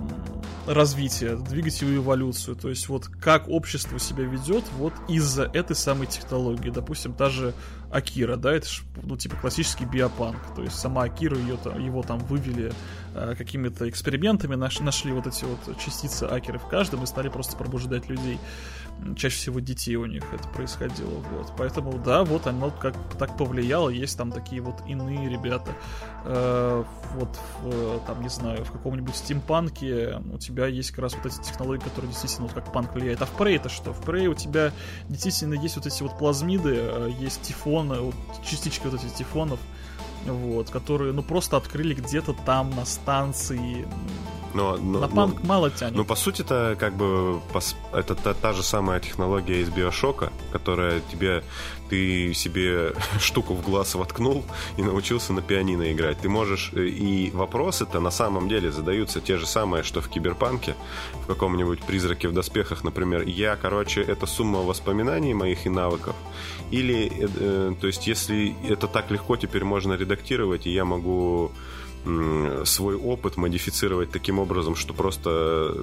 [0.67, 2.55] развитие, двигать его эволюцию.
[2.55, 6.69] То есть вот как общество себя ведет вот из-за этой самой технологии.
[6.69, 7.53] Допустим, та же
[7.91, 10.37] Акира, да, это ж, ну, типа классический биопанк.
[10.55, 12.71] То есть сама Акира, ее, его там вывели
[13.13, 17.57] э, какими-то экспериментами, наш, нашли вот эти вот частицы Акеры в каждом и стали просто
[17.57, 18.39] пробуждать людей.
[19.15, 21.23] Чаще всего детей у них это происходило.
[21.31, 21.53] Вот.
[21.57, 23.89] Поэтому, да, вот оно как так повлияло.
[23.89, 25.71] Есть там такие вот иные ребята.
[26.25, 26.83] Э,
[27.15, 31.41] вот, в, там, не знаю, в каком-нибудь стимпанке у тебя есть как раз вот эти
[31.41, 33.21] технологии, которые действительно вот как панк влияет.
[33.21, 33.91] А в Prey это что?
[33.93, 34.71] В Prey у тебя
[35.09, 39.59] действительно есть вот эти вот плазмиды, э, есть тифоны, вот, частички вот этих тифонов,
[40.25, 43.87] вот, которые, ну, просто открыли где-то там на станции,
[44.53, 45.95] но, но, на панк но, мало тянет.
[45.95, 47.41] Ну, по сути, это как бы
[47.93, 51.43] это та, та же самая технология из Биошока, которая тебе
[51.91, 54.45] ты себе штуку в глаз воткнул
[54.77, 56.19] и научился на пианино играть.
[56.19, 56.71] Ты можешь...
[56.73, 60.75] Э, и вопросы-то на самом деле задаются те же самые, что в Киберпанке,
[61.23, 63.23] в каком-нибудь «Призраке в доспехах», например.
[63.23, 66.15] Я, короче, это сумма воспоминаний моих и навыков.
[66.71, 71.51] Или, э, э, то есть, если это так легко теперь можно редактировать, и я могу
[72.65, 75.29] свой опыт модифицировать таким образом, что просто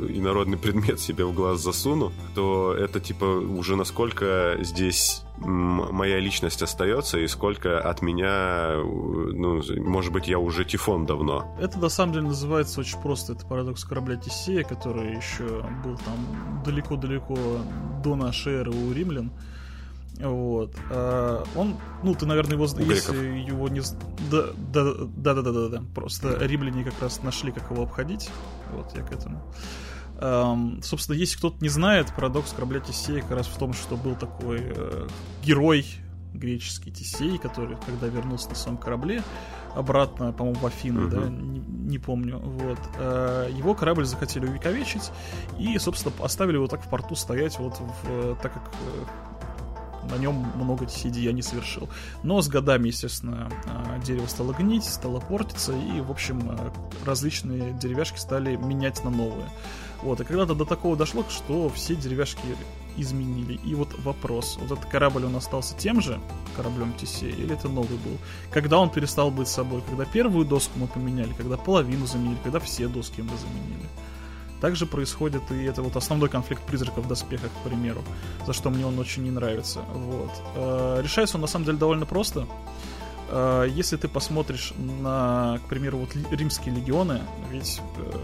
[0.08, 7.18] инородный предмет себе в глаз засуну, то это типа уже насколько здесь моя личность остается
[7.18, 11.54] и сколько от меня, ну, может быть, я уже тифон давно.
[11.60, 13.34] Это на самом деле называется очень просто.
[13.34, 17.36] Это парадокс корабля Тесея, который еще был там далеко-далеко
[18.02, 19.30] до нашей эры у римлян.
[20.20, 20.74] Вот.
[20.90, 23.48] А он, ну, ты, наверное, его, У если греков.
[23.48, 23.80] его не...
[24.30, 25.82] Да, да, да, да, да, да, да.
[25.94, 28.30] Просто римляне как раз нашли, как его обходить.
[28.72, 29.42] Вот, я к этому.
[30.20, 34.16] Um, собственно, если кто-то не знает, парадокс корабля Тесея как раз в том, что был
[34.16, 35.06] такой э,
[35.44, 35.86] герой
[36.34, 39.22] греческий Тесей, который, когда вернулся на своем корабле,
[39.76, 41.08] обратно, по-моему, в Афины, uh-huh.
[41.08, 45.12] да, не, не помню, вот, э, его корабль захотели увековечить
[45.56, 49.04] и, собственно, оставили его так в порту стоять, вот, в, так как э,
[50.10, 51.88] на нем много деяний совершил.
[52.22, 56.72] Но с годами, естественно, а, дерево стало гнить, стало портиться, и, в общем, а,
[57.04, 59.48] различные деревяшки стали менять на новые.
[60.02, 62.40] Вот, и когда-то до такого дошло, что все деревяшки
[62.96, 63.58] изменили.
[63.64, 66.20] И вот вопрос, вот этот корабль, он остался тем же
[66.56, 68.18] кораблем Тесея, или это новый был?
[68.50, 69.82] Когда он перестал быть собой?
[69.88, 73.88] Когда первую доску мы поменяли, когда половину заменили, когда все доски мы заменили?
[74.60, 78.02] Также происходит и это вот основной конфликт призраков в доспехах, к примеру,
[78.46, 79.80] за что мне он очень не нравится.
[79.94, 80.30] Вот.
[80.56, 82.46] Э, решается он на самом деле довольно просто.
[83.30, 88.18] Э, если ты посмотришь на, к примеру, вот римские легионы, ведь э,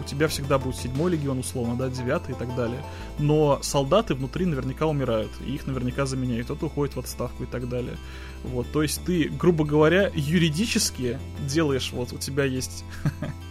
[0.00, 2.84] у тебя всегда будет седьмой легион, условно, да, девятый и так далее.
[3.18, 7.68] Но солдаты внутри наверняка умирают, и их наверняка заменяют, кто-то уходит в отставку и так
[7.68, 7.96] далее.
[8.44, 12.84] Вот, то есть ты, грубо говоря, юридически делаешь, вот у тебя есть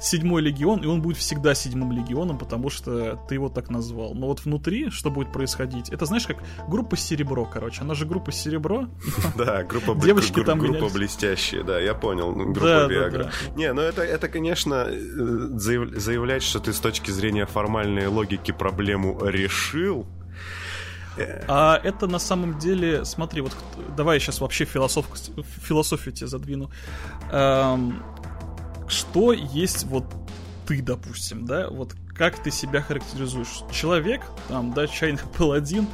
[0.00, 4.14] седьмой легион, и он будет всегда седьмым легионом, потому что ты его так назвал.
[4.14, 7.82] Но вот внутри, что будет происходить, это знаешь, как группа Серебро, короче.
[7.82, 8.88] Она же группа Серебро.
[9.36, 12.34] Да, группа Девочки там группа блестящие, да, я понял.
[12.34, 13.30] Ну, группа Виагра.
[13.56, 14.96] Не, ну это, это, конечно, э,
[15.56, 20.06] заявлять, что ты с точки зрения формальной логики проблему решил,
[21.16, 21.44] э.
[21.48, 23.52] а это на самом деле, смотри, вот
[23.96, 25.06] давай я сейчас вообще философ,
[25.62, 26.70] философию тебе задвину.
[27.30, 28.02] Эм,
[28.88, 30.04] что есть вот
[30.66, 33.62] ты, допустим, да, вот как ты себя характеризуешь?
[33.70, 35.86] Человек, там, да, чайный паладин,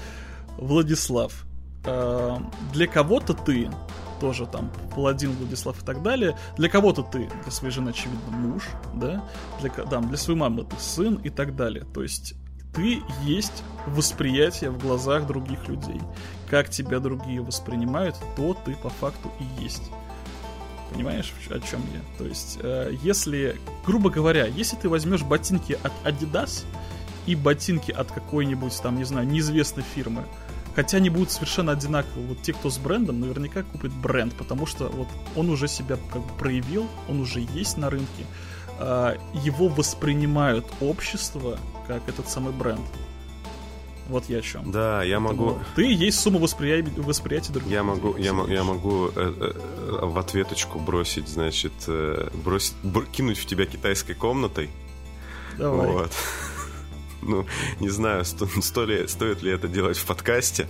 [0.57, 1.45] Владислав.
[1.85, 2.39] Э,
[2.73, 3.71] для кого-то ты
[4.21, 6.39] тоже там паладин Владислав и так далее.
[6.57, 8.63] Для кого-то ты, для своей жены, очевидно, муж,
[8.95, 9.25] да,
[9.61, 11.85] для, там, для своей мамы ты сын и так далее.
[11.93, 12.35] То есть
[12.73, 16.01] ты есть восприятие в глазах других людей.
[16.49, 19.91] Как тебя другие воспринимают, то ты по факту и есть.
[20.93, 22.01] Понимаешь, о чем я?
[22.19, 26.65] То есть, э, если, грубо говоря, если ты возьмешь ботинки от Adidas
[27.27, 30.25] и ботинки от какой-нибудь там, не знаю, неизвестной фирмы,
[30.75, 34.89] хотя они будут совершенно одинаковые, вот те, кто с брендом, наверняка купит бренд, потому что
[34.89, 38.27] вот он уже себя как бы проявил, он уже есть на рынке,
[38.79, 42.81] э, его воспринимают общество как этот самый бренд.
[44.09, 44.71] Вот я о чем.
[44.71, 45.61] Да, я Поэтому могу.
[45.77, 47.71] Ты есть сумма восприятия, восприятия других.
[47.71, 53.39] Я могу, я, я могу э, э, в ответочку бросить, значит, э, бросить, бр- кинуть
[53.39, 54.71] в тебя китайской комнатой.
[55.59, 55.87] Давай.
[55.91, 56.13] Вот.
[57.25, 57.47] Ну,
[57.79, 60.67] не знаю, сто, сто ли, стоит ли это делать в подкасте.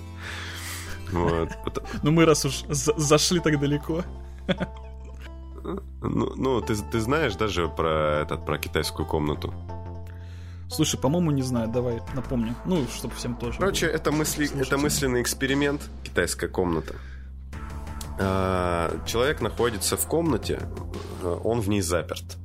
[1.11, 1.49] Вот.
[2.03, 4.05] Ну, мы раз уж зашли так далеко.
[6.03, 9.55] Ну, ну ты, ты знаешь даже про этот про китайскую комнату?
[10.73, 12.55] Слушай, по-моему, не знаю, давай напомню.
[12.65, 13.59] Ну, чтобы всем тоже.
[13.59, 16.95] Короче, это, мысли, это мысленный эксперимент, китайская комната.
[18.19, 20.61] А, человек находится в комнате,
[21.23, 22.39] э, он в ней заперт.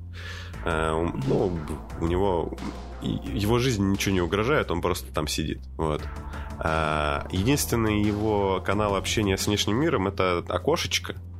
[0.65, 0.93] А,
[1.27, 1.57] ну,
[2.01, 2.57] у него
[3.01, 5.59] его жизни ничего не угрожает, он просто там сидит.
[5.77, 6.01] Вот.
[6.59, 11.36] А, единственный его канал общения с внешним миром это окошечко, Э,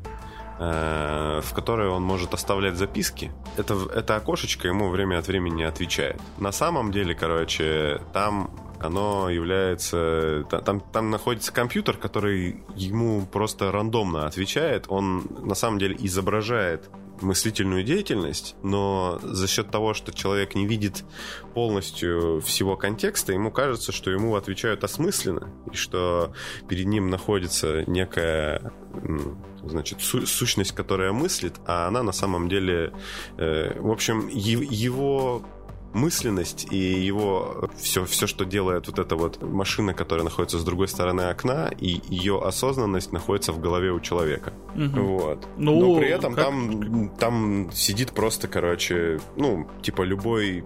[0.60, 3.32] в которой он может оставлять записки.
[3.58, 6.20] Это, это окошечко ему время от времени отвечает.
[6.39, 10.46] На самом деле, короче, там оно является...
[10.50, 14.86] Там, там находится компьютер, который ему просто рандомно отвечает.
[14.89, 16.89] Он на самом деле изображает
[17.22, 21.04] мыслительную деятельность, но за счет того, что человек не видит
[21.56, 26.34] полностью всего контекста, ему кажется, что ему отвечают осмысленно, и что
[26.67, 28.72] перед ним находится некая
[29.69, 32.93] значит, су- сущность, которая мыслит, а она на самом деле,
[33.38, 35.43] э, в общем, его
[35.93, 40.88] мысленность и его все, все, что делает вот эта вот машина, которая находится с другой
[40.88, 44.53] стороны окна, и ее осознанность находится в голове у человека.
[44.75, 45.01] Угу.
[45.01, 45.47] Вот.
[45.58, 46.45] Ну, Но при этом как...
[46.45, 50.63] там, там сидит просто, короче, ну, типа любой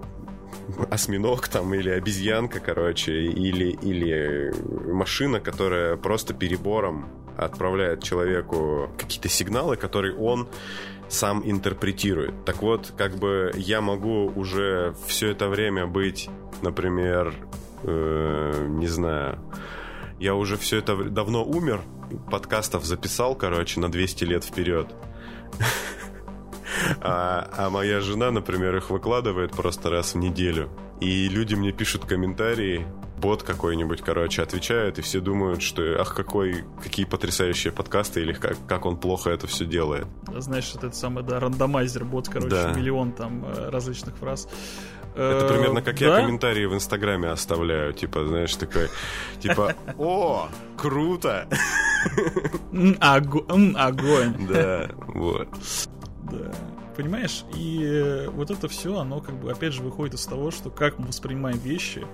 [0.89, 4.53] осьминог там или обезьянка, короче, или, или
[4.91, 10.47] машина, которая просто перебором отправляет человеку какие-то сигналы, которые он
[11.09, 12.45] сам интерпретирует.
[12.45, 16.29] Так вот, как бы я могу уже все это время быть,
[16.61, 17.35] например,
[17.83, 19.39] э, не знаю,
[20.19, 21.81] я уже все это давно умер,
[22.29, 24.87] подкастов записал, короче, на 200 лет вперед.
[27.01, 30.69] А, а моя жена, например, их выкладывает просто раз в неделю.
[31.01, 32.85] И люди мне пишут комментарии,
[33.17, 38.55] бот какой-нибудь, короче, отвечает, и все думают, что ах, какой, какие потрясающие подкасты, или как,
[38.67, 40.05] как он плохо это все делает.
[40.37, 42.73] Знаешь, это самый, да, рандомайзер бот, короче, да.
[42.73, 44.47] миллион там э, различных фраз.
[45.15, 46.05] Это примерно как да?
[46.05, 47.93] я комментарии в Инстаграме оставляю.
[47.93, 48.87] Типа, знаешь, такой,
[49.39, 51.47] типа, о, круто!
[52.99, 54.47] Огонь.
[54.47, 55.47] Да, вот.
[56.31, 56.51] Да.
[56.95, 57.45] Понимаешь?
[57.55, 60.99] И э, вот это все, оно как бы опять же выходит из того, что как
[60.99, 62.05] мы воспринимаем вещи,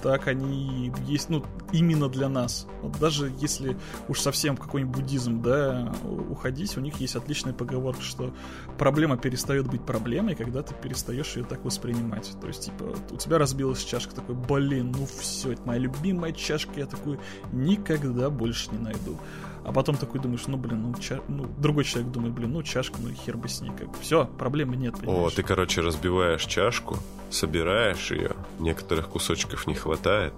[0.00, 2.66] так они есть, ну, именно для нас.
[2.82, 3.76] Вот даже если
[4.08, 5.92] уж совсем какой-нибудь буддизм, да,
[6.30, 8.34] уходить, у них есть отличная поговорка, что
[8.78, 12.32] проблема перестает быть проблемой, когда ты перестаешь ее так воспринимать.
[12.40, 16.72] То есть, типа, у тебя разбилась чашка, такой, блин, ну все, это моя любимая чашка,
[16.76, 17.20] я такую
[17.52, 19.18] никогда больше не найду.
[19.64, 21.20] А потом такой думаешь, ну, блин, ну, ча...
[21.28, 23.70] ну другой человек думает, блин, ну, чашка, ну, хер бы с ней.
[23.76, 23.88] Как...
[24.00, 25.32] Все, проблемы нет, понимаешь?
[25.32, 26.98] О, ты, короче, разбиваешь чашку,
[27.30, 30.34] собираешь ее, некоторых кусочков не хватает,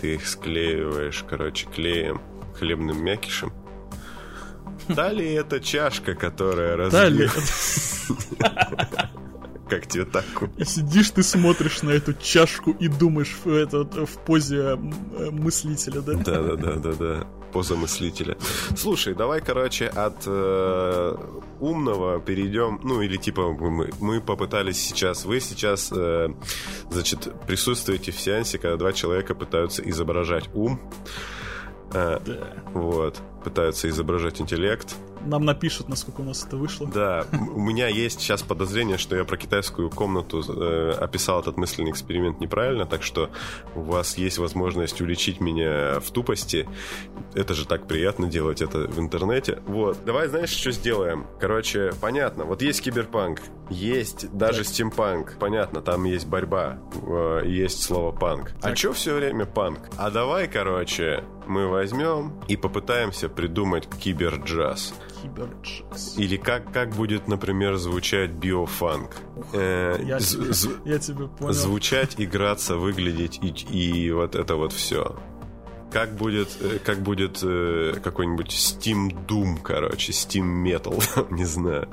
[0.00, 2.20] ты их склеиваешь, короче, клеем,
[2.58, 3.52] хлебным мякишем.
[4.88, 8.08] Далее это чашка, которая разбилась.
[9.70, 10.24] Как тебе так?
[10.58, 16.00] И сидишь ты смотришь на эту чашку и думаешь в, это, в позе э, мыслителя,
[16.00, 16.14] да?
[16.14, 18.36] Да, да, да, да, да поза мыслителя.
[18.76, 21.16] Слушай, давай, короче, от э,
[21.60, 26.28] умного перейдем, ну или типа мы, мы попытались сейчас, вы сейчас, э,
[26.90, 30.80] значит, присутствуете в сеансе, когда два человека пытаются изображать ум.
[31.92, 32.54] Э, да.
[32.72, 34.94] Вот, пытаются изображать интеллект
[35.24, 36.86] нам напишут, насколько у нас это вышло.
[36.86, 41.90] Да, у меня есть сейчас подозрение, что я про китайскую комнату э, описал этот мысленный
[41.90, 43.30] эксперимент неправильно, так что
[43.74, 46.68] у вас есть возможность уличить меня в тупости.
[47.34, 49.62] Это же так приятно делать это в интернете.
[49.66, 51.26] Вот, давай, знаешь, что сделаем?
[51.38, 53.40] Короче, понятно, вот есть киберпанк,
[53.70, 58.50] есть даже стимпанк, понятно, там есть борьба, э, есть слово панк.
[58.58, 58.72] А так.
[58.72, 59.90] А что все время панк?
[59.96, 64.94] А давай, короче, мы возьмем и попытаемся придумать киберджаз.
[65.22, 66.16] Киберджаз.
[66.18, 69.16] Или как, как будет, например, звучать биофанк.
[69.52, 71.52] Э, я, тебя понял.
[71.52, 75.16] Звучать, играться, выглядеть и, и вот это вот все.
[75.90, 81.88] Как будет, э, как будет э, какой-нибудь Steam Doom, короче, Steam Metal, не знаю.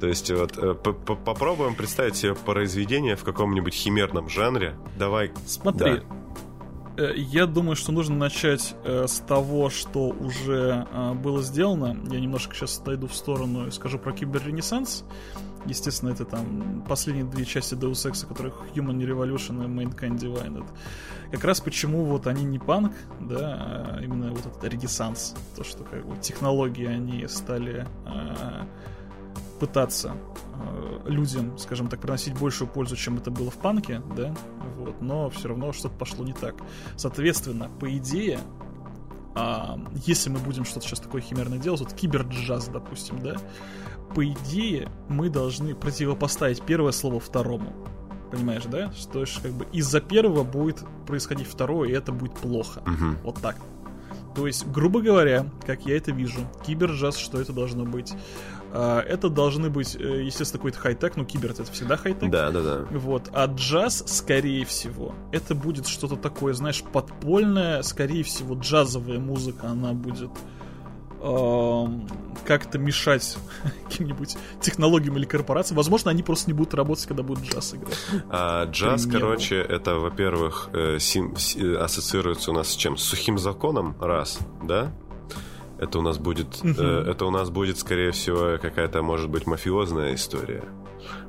[0.00, 4.76] То есть вот э, попробуем представить себе произведение в каком-нибудь химерном жанре.
[4.96, 5.32] Давай.
[5.46, 6.02] Смотри, да.
[6.96, 11.96] Э, я думаю, что нужно начать э, с того, что уже э, было сделано.
[12.10, 15.04] Я немножко сейчас отойду в сторону и скажу про киберренессанс.
[15.66, 20.66] Естественно, это там последние две части Deus Ex, которых Human Revolution и Mankind Divided.
[21.32, 25.34] Как раз почему вот они не панк, да, а именно вот этот ренессанс.
[25.56, 28.64] То, что как бы технологии они стали э,
[29.58, 30.14] пытаться
[30.54, 34.34] э, людям, скажем так, приносить большую пользу, чем это было в панке, да,
[34.78, 36.54] вот, но все равно что-то пошло не так.
[36.96, 38.40] Соответственно, по идее,
[39.34, 43.36] а, если мы будем что-то сейчас такое химерное делать, вот киберджаз, допустим, да,
[44.14, 47.72] по идее, мы должны противопоставить первое слово второму.
[48.30, 48.92] Понимаешь, да?
[48.92, 52.80] Что есть, как бы из-за первого будет происходить второе, и это будет плохо.
[52.80, 53.22] Угу.
[53.24, 53.56] Вот так.
[54.34, 58.12] То есть, грубо говоря, как я это вижу, киберджаз, что это должно быть?
[58.76, 62.28] А, это должны быть, э, естественно, какой-то хай-тек, ну, кибер это всегда хай-тек.
[62.28, 62.86] Да, да, да.
[62.90, 63.30] Вот.
[63.32, 69.92] А джаз, скорее всего, это будет что-то такое, знаешь, подпольное, скорее всего, джазовая музыка, она
[69.92, 70.30] будет
[72.44, 73.38] как-то мешать
[73.88, 75.78] каким-нибудь технологиям или корпорациям.
[75.78, 77.98] Возможно, они просто не будут работать, когда будет джаз играть.
[78.28, 82.98] А, джаз, короче, это, во-первых, э, сим, э, ассоциируется у нас с чем?
[82.98, 84.92] С сухим законом, раз, да?
[85.78, 86.74] Это у нас будет, угу.
[86.78, 90.64] э, это у нас будет, скорее всего, какая-то, может быть, мафиозная история.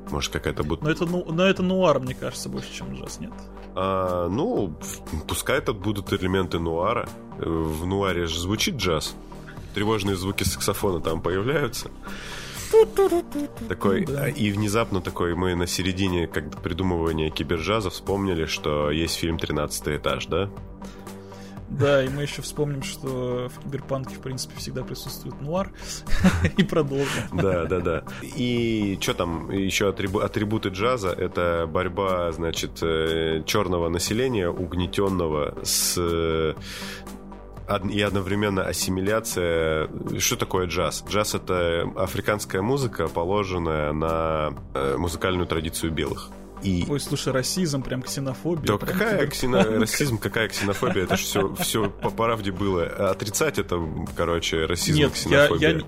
[0.09, 0.81] Может, какая-то будет...
[0.83, 3.33] Но это, ну, но это нуар, мне кажется, больше, чем джаз, нет?
[3.73, 4.73] А, ну,
[5.27, 7.09] пускай это будут элементы нуара.
[7.37, 9.15] В нуаре же звучит джаз.
[9.73, 11.89] Тревожные звуки саксофона там появляются.
[13.67, 14.27] Такой, да.
[14.27, 20.25] и внезапно такой мы на середине как придумывания киберджаза вспомнили, что есть фильм «13 этаж»,
[20.27, 20.49] да?
[21.69, 25.71] Да, и мы еще вспомним, что в киберпанке, в принципе, всегда присутствует нуар.
[26.57, 27.23] И продолжим.
[27.33, 28.03] Да, да, да.
[28.21, 35.95] И что там, еще атрибу- атрибуты джаза— это борьба, значит, э, черного населения, угнетенного с
[35.97, 36.53] э,
[37.89, 39.89] и одновременно ассимиляция.
[40.19, 41.03] Что такое джаз?
[41.09, 46.29] Джаз— это африканская музыка, положенная на э, музыкальную традицию белых.
[46.65, 46.85] И...
[46.89, 48.65] Ой, слушай, расизм, прям ксенофобия.
[48.65, 49.63] Да прям какая ксено...
[49.79, 51.03] расизм, какая ксенофобия?
[51.03, 52.85] Это же все, все по правде было.
[52.85, 53.79] Отрицать это,
[54.15, 55.69] короче, расизм, Нет, ксенофобия.
[55.69, 55.83] Я, я...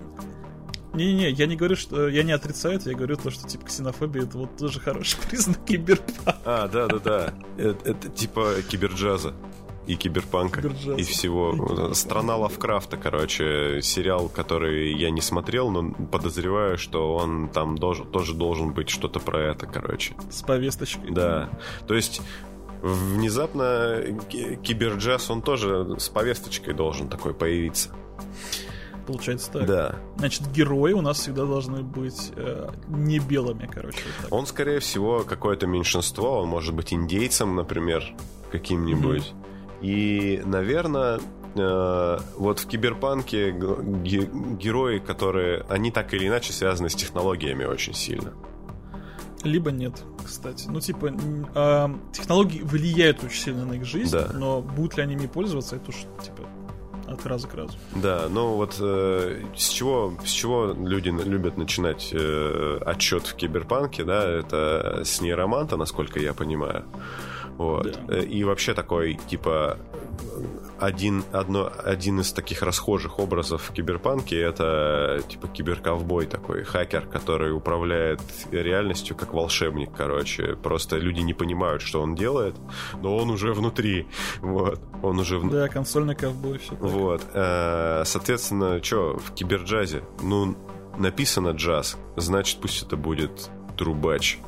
[0.93, 4.23] Не-не-не, я не говорю, что я не отрицаю это, я говорю то, что типа ксенофобия
[4.23, 6.37] это вот тоже хороший признак киберпанка.
[6.45, 7.33] А, да, да, да.
[7.57, 9.33] Это, это типа киберджаза
[9.87, 10.99] и киберпанка, Киберджаз.
[10.99, 11.93] и всего.
[11.93, 18.33] Страна Лавкрафта, короче, сериал, который я не смотрел, но подозреваю, что он там тоже, тоже
[18.33, 20.13] должен быть что-то про это, короче.
[20.29, 21.11] С повесточкой.
[21.11, 21.49] Да.
[21.87, 22.21] То есть
[22.81, 24.03] внезапно
[24.61, 27.91] киберджаз, он тоже с повесточкой должен такой появиться.
[29.07, 29.65] Получается так.
[29.65, 29.95] Да.
[30.17, 33.99] Значит, герои у нас всегда должны быть э, не белыми, короче.
[34.23, 36.41] Вот он, скорее всего, какое-то меньшинство.
[36.41, 38.03] Он может быть индейцем, например,
[38.51, 39.33] каким-нибудь.
[39.33, 39.56] Mm-hmm.
[39.81, 41.19] И, наверное,
[41.55, 48.33] э, вот в киберпанке герои, которые, они так или иначе связаны с технологиями очень сильно.
[49.43, 50.67] Либо нет, кстати.
[50.67, 51.13] Ну, типа,
[51.55, 54.29] э, технологии влияют очень сильно на их жизнь, да.
[54.33, 56.47] но будут ли они ими пользоваться, это уж, типа,
[57.07, 57.77] от раза к разу.
[57.95, 64.03] Да, ну вот э, с чего с чего люди любят начинать э, отчет в киберпанке,
[64.03, 66.85] да, это с нейроманта, насколько я понимаю.
[67.57, 67.91] Вот.
[68.07, 68.15] Да.
[68.15, 69.77] Э, и вообще такой, типа,
[70.79, 77.51] один, одно, один из таких расхожих образов в киберпанке это типа киберковбой такой, хакер, который
[77.55, 80.55] управляет реальностью как волшебник, короче.
[80.55, 82.55] Просто люди не понимают, что он делает,
[83.01, 84.07] но он уже внутри.
[84.39, 84.79] Вот.
[85.01, 85.49] Он уже в...
[85.49, 86.81] Да, консольный ковбой, все так.
[86.81, 87.23] Вот.
[87.33, 90.03] Э, соответственно, что, в киберджазе?
[90.21, 90.55] Ну,
[90.97, 94.39] написано джаз, значит, пусть это будет трубач.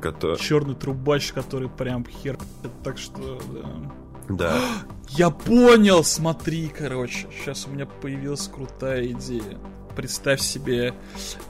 [0.00, 0.38] Который...
[0.38, 2.38] Черный трубач, который прям хер...
[2.84, 4.36] Так что, да.
[4.36, 4.60] Да.
[5.08, 7.26] Я понял, смотри, короче.
[7.32, 9.58] Сейчас у меня появилась крутая идея
[9.98, 10.94] представь себе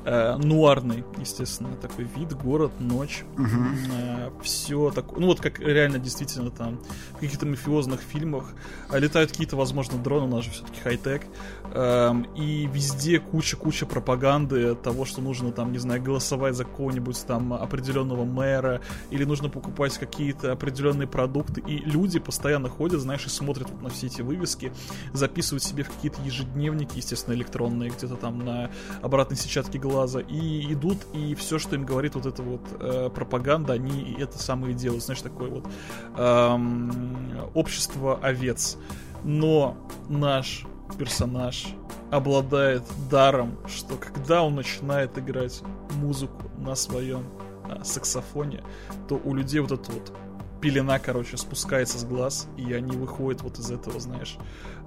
[0.07, 3.47] э, нуарный, естественно, такой вид, город, ночь, угу.
[3.93, 6.81] э, все такое, ну вот как реально действительно там
[7.11, 8.55] в каких-то мафиозных фильмах
[8.91, 11.27] э, летают какие-то, возможно, дроны, у нас же все-таки хай-тек,
[11.75, 18.25] и везде куча-куча пропаганды того, что нужно там, не знаю, голосовать за какого-нибудь там определенного
[18.25, 23.83] мэра, или нужно покупать какие-то определенные продукты, и люди постоянно ходят, знаешь, и смотрят вот
[23.83, 24.73] на все эти вывески,
[25.13, 28.71] записывают себе в какие-то ежедневники, естественно, электронные, где-то там на
[29.03, 33.75] обратной сетчатке глаза, и идут, и все, что им говорит вот эта вот э, пропаганда,
[33.75, 35.05] они это самое делают.
[35.05, 35.67] Знаешь, такое вот
[36.17, 38.77] эм, общество овец.
[39.25, 39.77] Но
[40.09, 40.65] наш
[40.97, 41.69] персонаж
[42.11, 45.63] обладает даром, что когда он начинает играть
[45.97, 47.25] музыку на своем
[47.69, 48.65] э, саксофоне,
[49.09, 50.13] то у людей вот это вот
[50.61, 54.37] пелена, короче, спускается с глаз, и они выходят вот из этого, знаешь,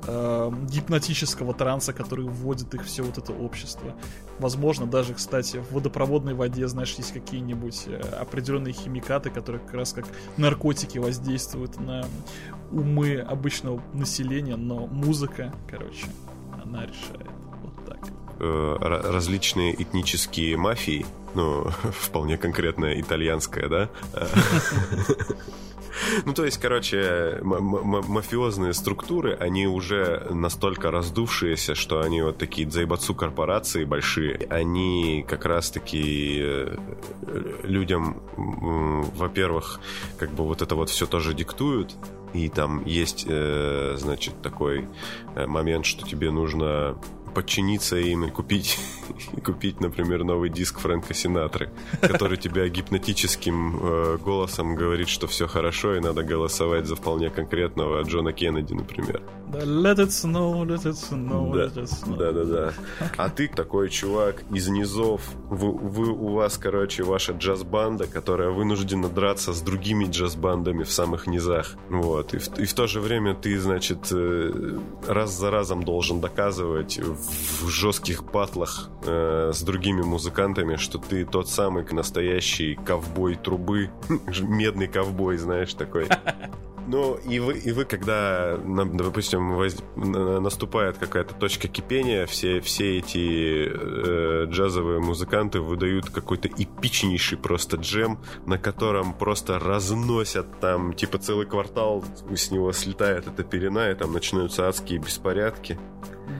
[0.05, 3.95] э, гипнотического транса, который вводит их все вот это общество.
[4.39, 9.93] Возможно, даже, кстати, в водопроводной воде, знаешь, есть какие-нибудь э, определенные химикаты, которые как раз
[9.93, 10.05] как
[10.37, 12.05] наркотики воздействуют на
[12.71, 16.07] умы обычного населения, но музыка, короче,
[16.63, 17.40] она решает.
[18.43, 23.89] Э, различные этнические мафии, ну, вполне конкретная итальянская, да?
[26.25, 33.13] Ну, то есть, короче, мафиозные структуры, они уже настолько раздувшиеся, что они вот такие дзайбацу
[33.13, 34.47] корпорации большие.
[34.49, 36.77] Они как раз-таки э,
[37.63, 39.81] людям, во-первых,
[40.17, 41.93] как бы вот это вот все тоже диктуют,
[42.33, 44.87] и там есть, э, значит, такой
[45.35, 46.97] момент, что тебе нужно
[47.33, 48.77] подчиниться им и купить,
[49.45, 51.69] купить, например, новый диск Фрэнка Синатры,
[52.01, 58.01] который тебя гипнотическим э, голосом говорит, что все хорошо, и надо голосовать за вполне конкретного
[58.03, 59.21] Джона Кеннеди, например.
[59.51, 61.65] Да, let it snow, let it snow, да.
[61.65, 62.17] let it snow.
[62.17, 62.73] Да, да, да.
[63.17, 69.09] А ты такой чувак из низов, вы, вы, у вас, короче, ваша джаз-банда, которая вынуждена
[69.09, 71.75] драться с другими джаз-бандами в самых низах.
[71.89, 72.33] Вот.
[72.33, 76.97] И в, и в то же время ты, значит, э, раз за разом должен доказывать
[76.97, 77.20] в
[77.69, 83.89] жестких батлах э, с другими музыкантами, что ты тот самый настоящий ковбой трубы,
[84.41, 86.07] медный ковбой, знаешь, такой.
[86.87, 89.77] Ну, и вы, и вы когда, допустим, воз...
[89.95, 98.19] наступает какая-то точка кипения, все, все эти э, джазовые музыканты выдают какой-то эпичнейший просто джем,
[98.45, 102.03] на котором просто разносят там, типа, целый квартал,
[102.35, 105.79] с него слетает эта пелена, и там начинаются адские беспорядки.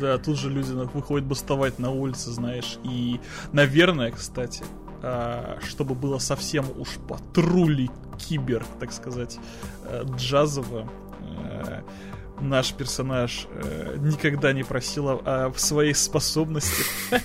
[0.02, 2.80] Да, тут же люди выходят бастовать на улице, знаешь.
[2.84, 3.20] И,
[3.54, 4.64] наверное, кстати,
[5.04, 9.38] а, чтобы было совсем уж патрули кибер, так сказать,
[9.86, 10.90] э, джазово,
[11.20, 11.82] э,
[12.40, 16.84] наш персонаж э, никогда не просил о, о своей способности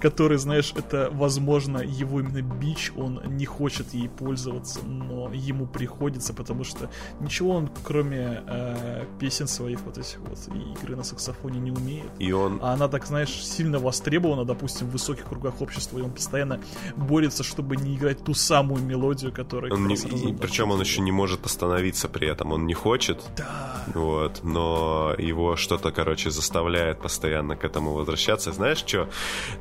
[0.00, 6.34] который, знаешь, это, возможно, его именно бич, он не хочет ей пользоваться, но ему приходится,
[6.34, 11.60] потому что ничего он, кроме э, песен своих вот этих вот и игры на саксофоне
[11.60, 12.10] не умеет.
[12.18, 12.58] И он...
[12.62, 16.60] А она так, знаешь, сильно востребована, допустим, в высоких кругах общества, и он постоянно
[16.96, 19.72] борется, чтобы не играть ту самую мелодию, которая...
[19.72, 19.94] Он не...
[19.94, 23.22] и, причем он еще не может остановиться при этом, он не хочет.
[23.36, 23.84] Да.
[23.94, 28.52] Вот, но его что-то, короче, заставляет постоянно к этому возвращаться.
[28.52, 29.08] Знаешь, что?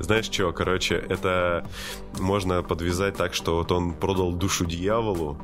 [0.03, 1.67] Знаешь что, короче, это
[2.19, 5.37] можно подвязать так, что вот он продал душу дьяволу,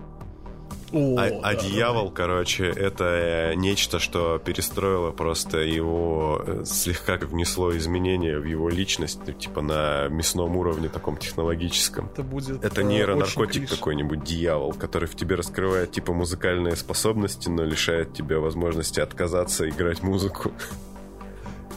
[0.91, 2.15] о, а, а да, дьявол, да.
[2.15, 9.33] короче, это нечто, что перестроило просто его, э, слегка внесло изменения в его личность, ну,
[9.33, 12.09] типа на мясном уровне таком технологическом.
[12.11, 12.63] Это будет.
[12.63, 18.99] Это нейронаркотик какой-нибудь дьявол, который в тебе раскрывает типа музыкальные способности, но лишает тебя возможности
[18.99, 20.51] отказаться играть музыку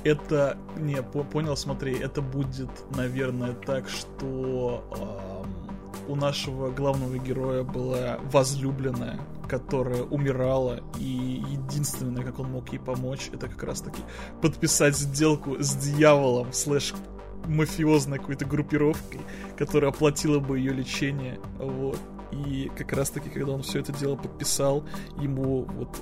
[0.05, 8.19] это, не, понял, смотри, это будет, наверное, так, что э, у нашего главного героя была
[8.33, 14.03] возлюбленная, которая умирала, и единственное, как он мог ей помочь, это как раз-таки
[14.41, 16.95] подписать сделку с дьяволом, слэш
[17.47, 19.21] мафиозной какой-то группировкой,
[19.57, 21.99] которая оплатила бы ее лечение, вот.
[22.31, 24.85] И как раз таки, когда он все это дело подписал,
[25.21, 25.99] ему вот,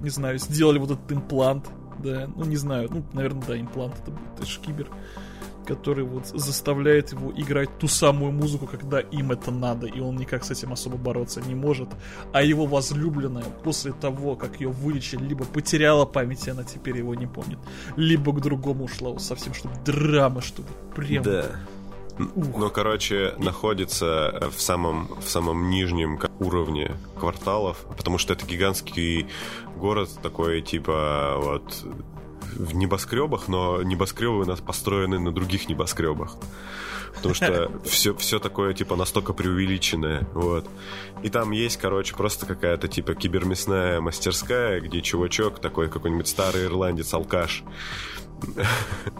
[0.00, 1.70] не знаю, сделали вот этот имплант,
[2.02, 4.88] да, ну не знаю, ну, наверное, да, имплант это будет, это шкибер,
[5.66, 10.44] который вот заставляет его играть ту самую музыку, когда им это надо, и он никак
[10.44, 11.88] с этим особо бороться не может.
[12.32, 17.14] А его возлюбленная после того, как ее вылечили, либо потеряла память, и она теперь его
[17.14, 17.58] не помнит,
[17.96, 21.22] либо к другому ушла совсем, чтобы драма, чтобы прям...
[21.22, 21.46] Да.
[22.34, 29.26] Но, короче, находится в самом, в самом нижнем уровне кварталов, потому что это гигантский
[29.76, 31.84] город такой, типа, вот
[32.56, 36.36] в небоскребах, но небоскребы у нас построены на других небоскребах.
[37.14, 40.26] Потому что все, все такое, типа, настолько преувеличенное.
[40.34, 40.68] Вот.
[41.22, 47.64] И там есть, короче, просто какая-то, типа, кибермясная мастерская, где чувачок такой, какой-нибудь старый ирландец-алкаш,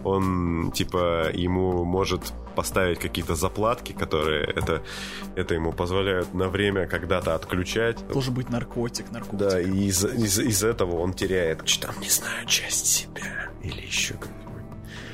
[0.04, 4.82] он, типа, ему может поставить какие-то заплатки, которые это,
[5.36, 8.04] это ему позволяют на время когда-то отключать.
[8.08, 9.38] Должен быть наркотик, наркотик.
[9.38, 13.80] Да, и из, из, из этого он теряет, что там, не знаю, часть себя или
[13.80, 14.30] еще как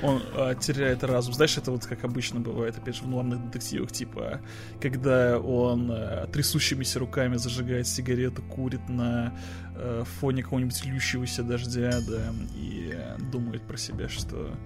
[0.02, 1.34] он а, теряет разум.
[1.34, 4.40] Знаешь, это вот как обычно бывает, опять же, в нуарных детективах, типа,
[4.80, 9.34] когда он а, трясущимися руками зажигает сигарету, курит на
[9.74, 12.85] а, фоне какого-нибудь льющегося дождя, да, и
[13.30, 14.56] думает про себя, что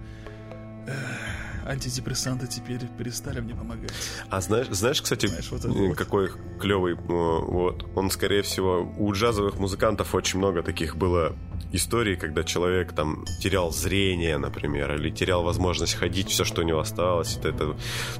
[1.65, 3.91] антидепрессанты теперь перестали мне помогать.
[4.29, 5.95] А знаешь, знаешь, кстати, знаешь, вот вот.
[5.95, 11.35] какой клевый, вот, он, скорее всего, у джазовых музыкантов очень много таких было
[11.71, 16.79] историй, когда человек там терял зрение, например, или терял возможность ходить, все, что у него
[16.79, 17.77] оставалось, это, это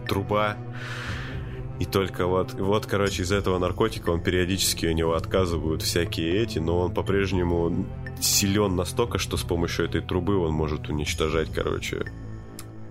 [0.08, 0.58] труба.
[1.82, 6.60] И только вот, вот, короче, из этого наркотика он периодически у него отказывают всякие эти,
[6.60, 7.88] но он по-прежнему
[8.20, 12.06] силен настолько, что с помощью этой трубы он может уничтожать, короче,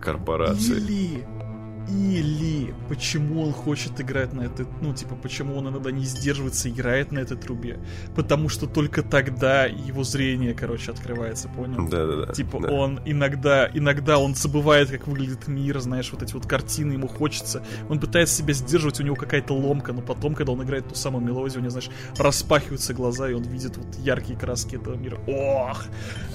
[0.01, 0.79] корпорации.
[0.79, 1.40] Или
[1.89, 6.73] или почему он хочет играть на этой, ну, типа, почему он иногда не сдерживается и
[6.73, 7.79] играет на этой трубе.
[8.15, 11.89] Потому что только тогда его зрение, короче, открывается, понял?
[11.89, 12.33] Да-да-да.
[12.33, 12.73] Типа, да.
[12.73, 17.65] он иногда, иногда он забывает, как выглядит мир, знаешь, вот эти вот картины ему хочется.
[17.89, 21.25] Он пытается себя сдерживать, у него какая-то ломка, но потом, когда он играет ту самую
[21.25, 25.19] мелодию, у него, знаешь, распахиваются глаза, и он видит вот яркие краски этого мира.
[25.27, 25.85] Ох,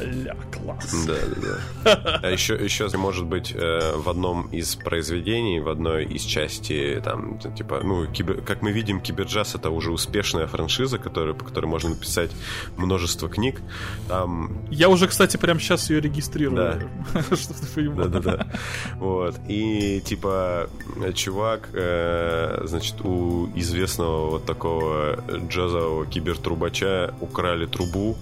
[0.02, 1.06] ля, класс.
[1.06, 2.20] Да-да-да.
[2.26, 7.00] А еще, еще, может быть, э, в одном из произведений произведений в одной из частей,
[7.02, 11.66] там, типа, ну, кибер, как мы видим, Киберджаз это уже успешная франшиза, которая, по которой
[11.66, 12.32] можно написать
[12.78, 13.62] множество книг.
[14.08, 14.66] Там...
[14.72, 16.90] Я уже, кстати, прямо сейчас ее регистрирую.
[17.14, 17.22] Да.
[17.36, 18.08] Чтобы ты понимал.
[18.08, 18.48] Да-да-да.
[18.96, 19.36] Вот.
[19.48, 20.70] И, типа,
[21.14, 25.18] чувак, э, значит, у известного вот такого
[25.50, 28.16] джазового кибертрубача украли трубу,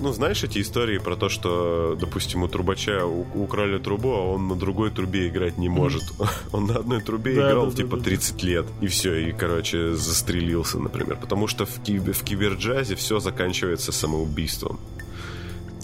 [0.00, 4.56] ну, знаешь эти истории про то, что, допустим, у трубача украли трубу, а он на
[4.56, 6.02] другой трубе играть не может.
[6.52, 8.04] Он на одной трубе Да, играл да, типа да, да.
[8.04, 8.66] 30 лет.
[8.80, 11.18] И все, и, короче, застрелился, например.
[11.20, 14.78] Потому что в, ки- в киберджазе все заканчивается самоубийством.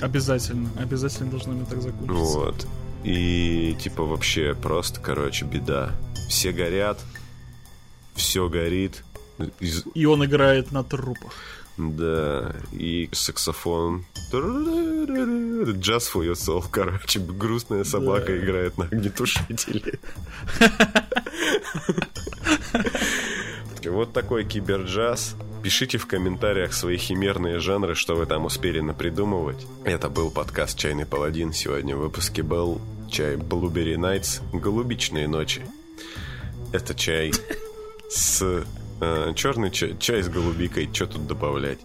[0.01, 2.13] Обязательно, обязательно должно мне так закончиться.
[2.15, 2.67] Вот.
[3.05, 5.93] И типа вообще просто, короче, беда.
[6.29, 6.99] Все горят,
[8.15, 9.05] все горит.
[9.59, 11.33] Из- И он играет на трупах.
[11.81, 14.05] Да, и саксофон.
[14.33, 18.39] Just for yourself, короче, грустная собака Да.
[18.39, 19.99] играет на огнетушителе.
[23.85, 25.37] Вот такой киберджаз.
[25.63, 29.67] Пишите в комментариях свои химерные жанры, что вы там успели напридумывать.
[29.85, 31.53] Это был подкаст «Чайный паладин».
[31.53, 35.63] Сегодня в выпуске был чай Blueberry Nights «Голубичные ночи».
[36.73, 37.33] Это чай
[38.09, 38.65] с...
[39.35, 40.89] черный чай, чай с голубикой.
[40.93, 41.79] Что тут добавлять?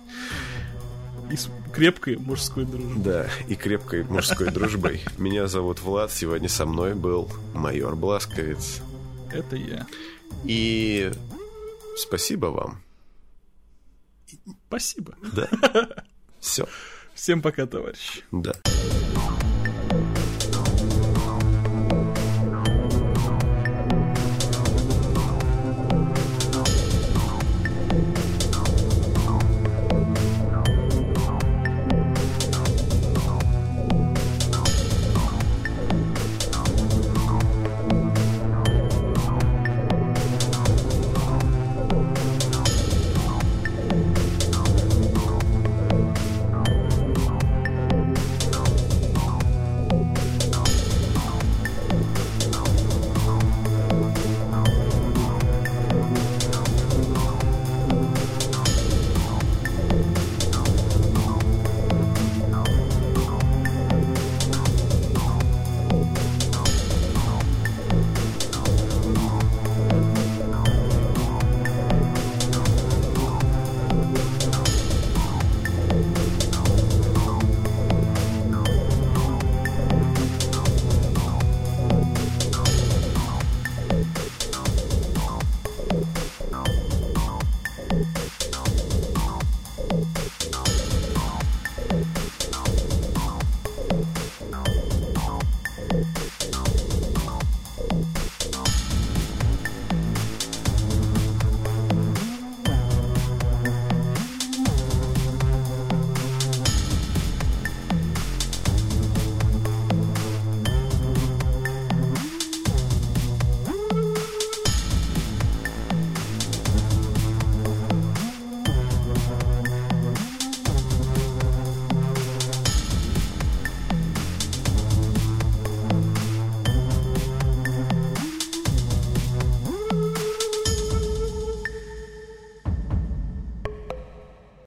[1.32, 3.04] И с крепкой мужской дружбой.
[3.04, 5.02] Да, и крепкой мужской дружбой.
[5.18, 8.82] Меня зовут Влад, сегодня со мной был майор Бласковец.
[9.32, 9.86] Это я.
[10.44, 11.12] И
[11.98, 12.82] спасибо вам.
[14.68, 15.16] Спасибо.
[15.34, 15.50] Да.
[16.40, 16.68] Все.
[17.14, 18.24] Всем пока, товарищи.
[18.32, 18.54] Да.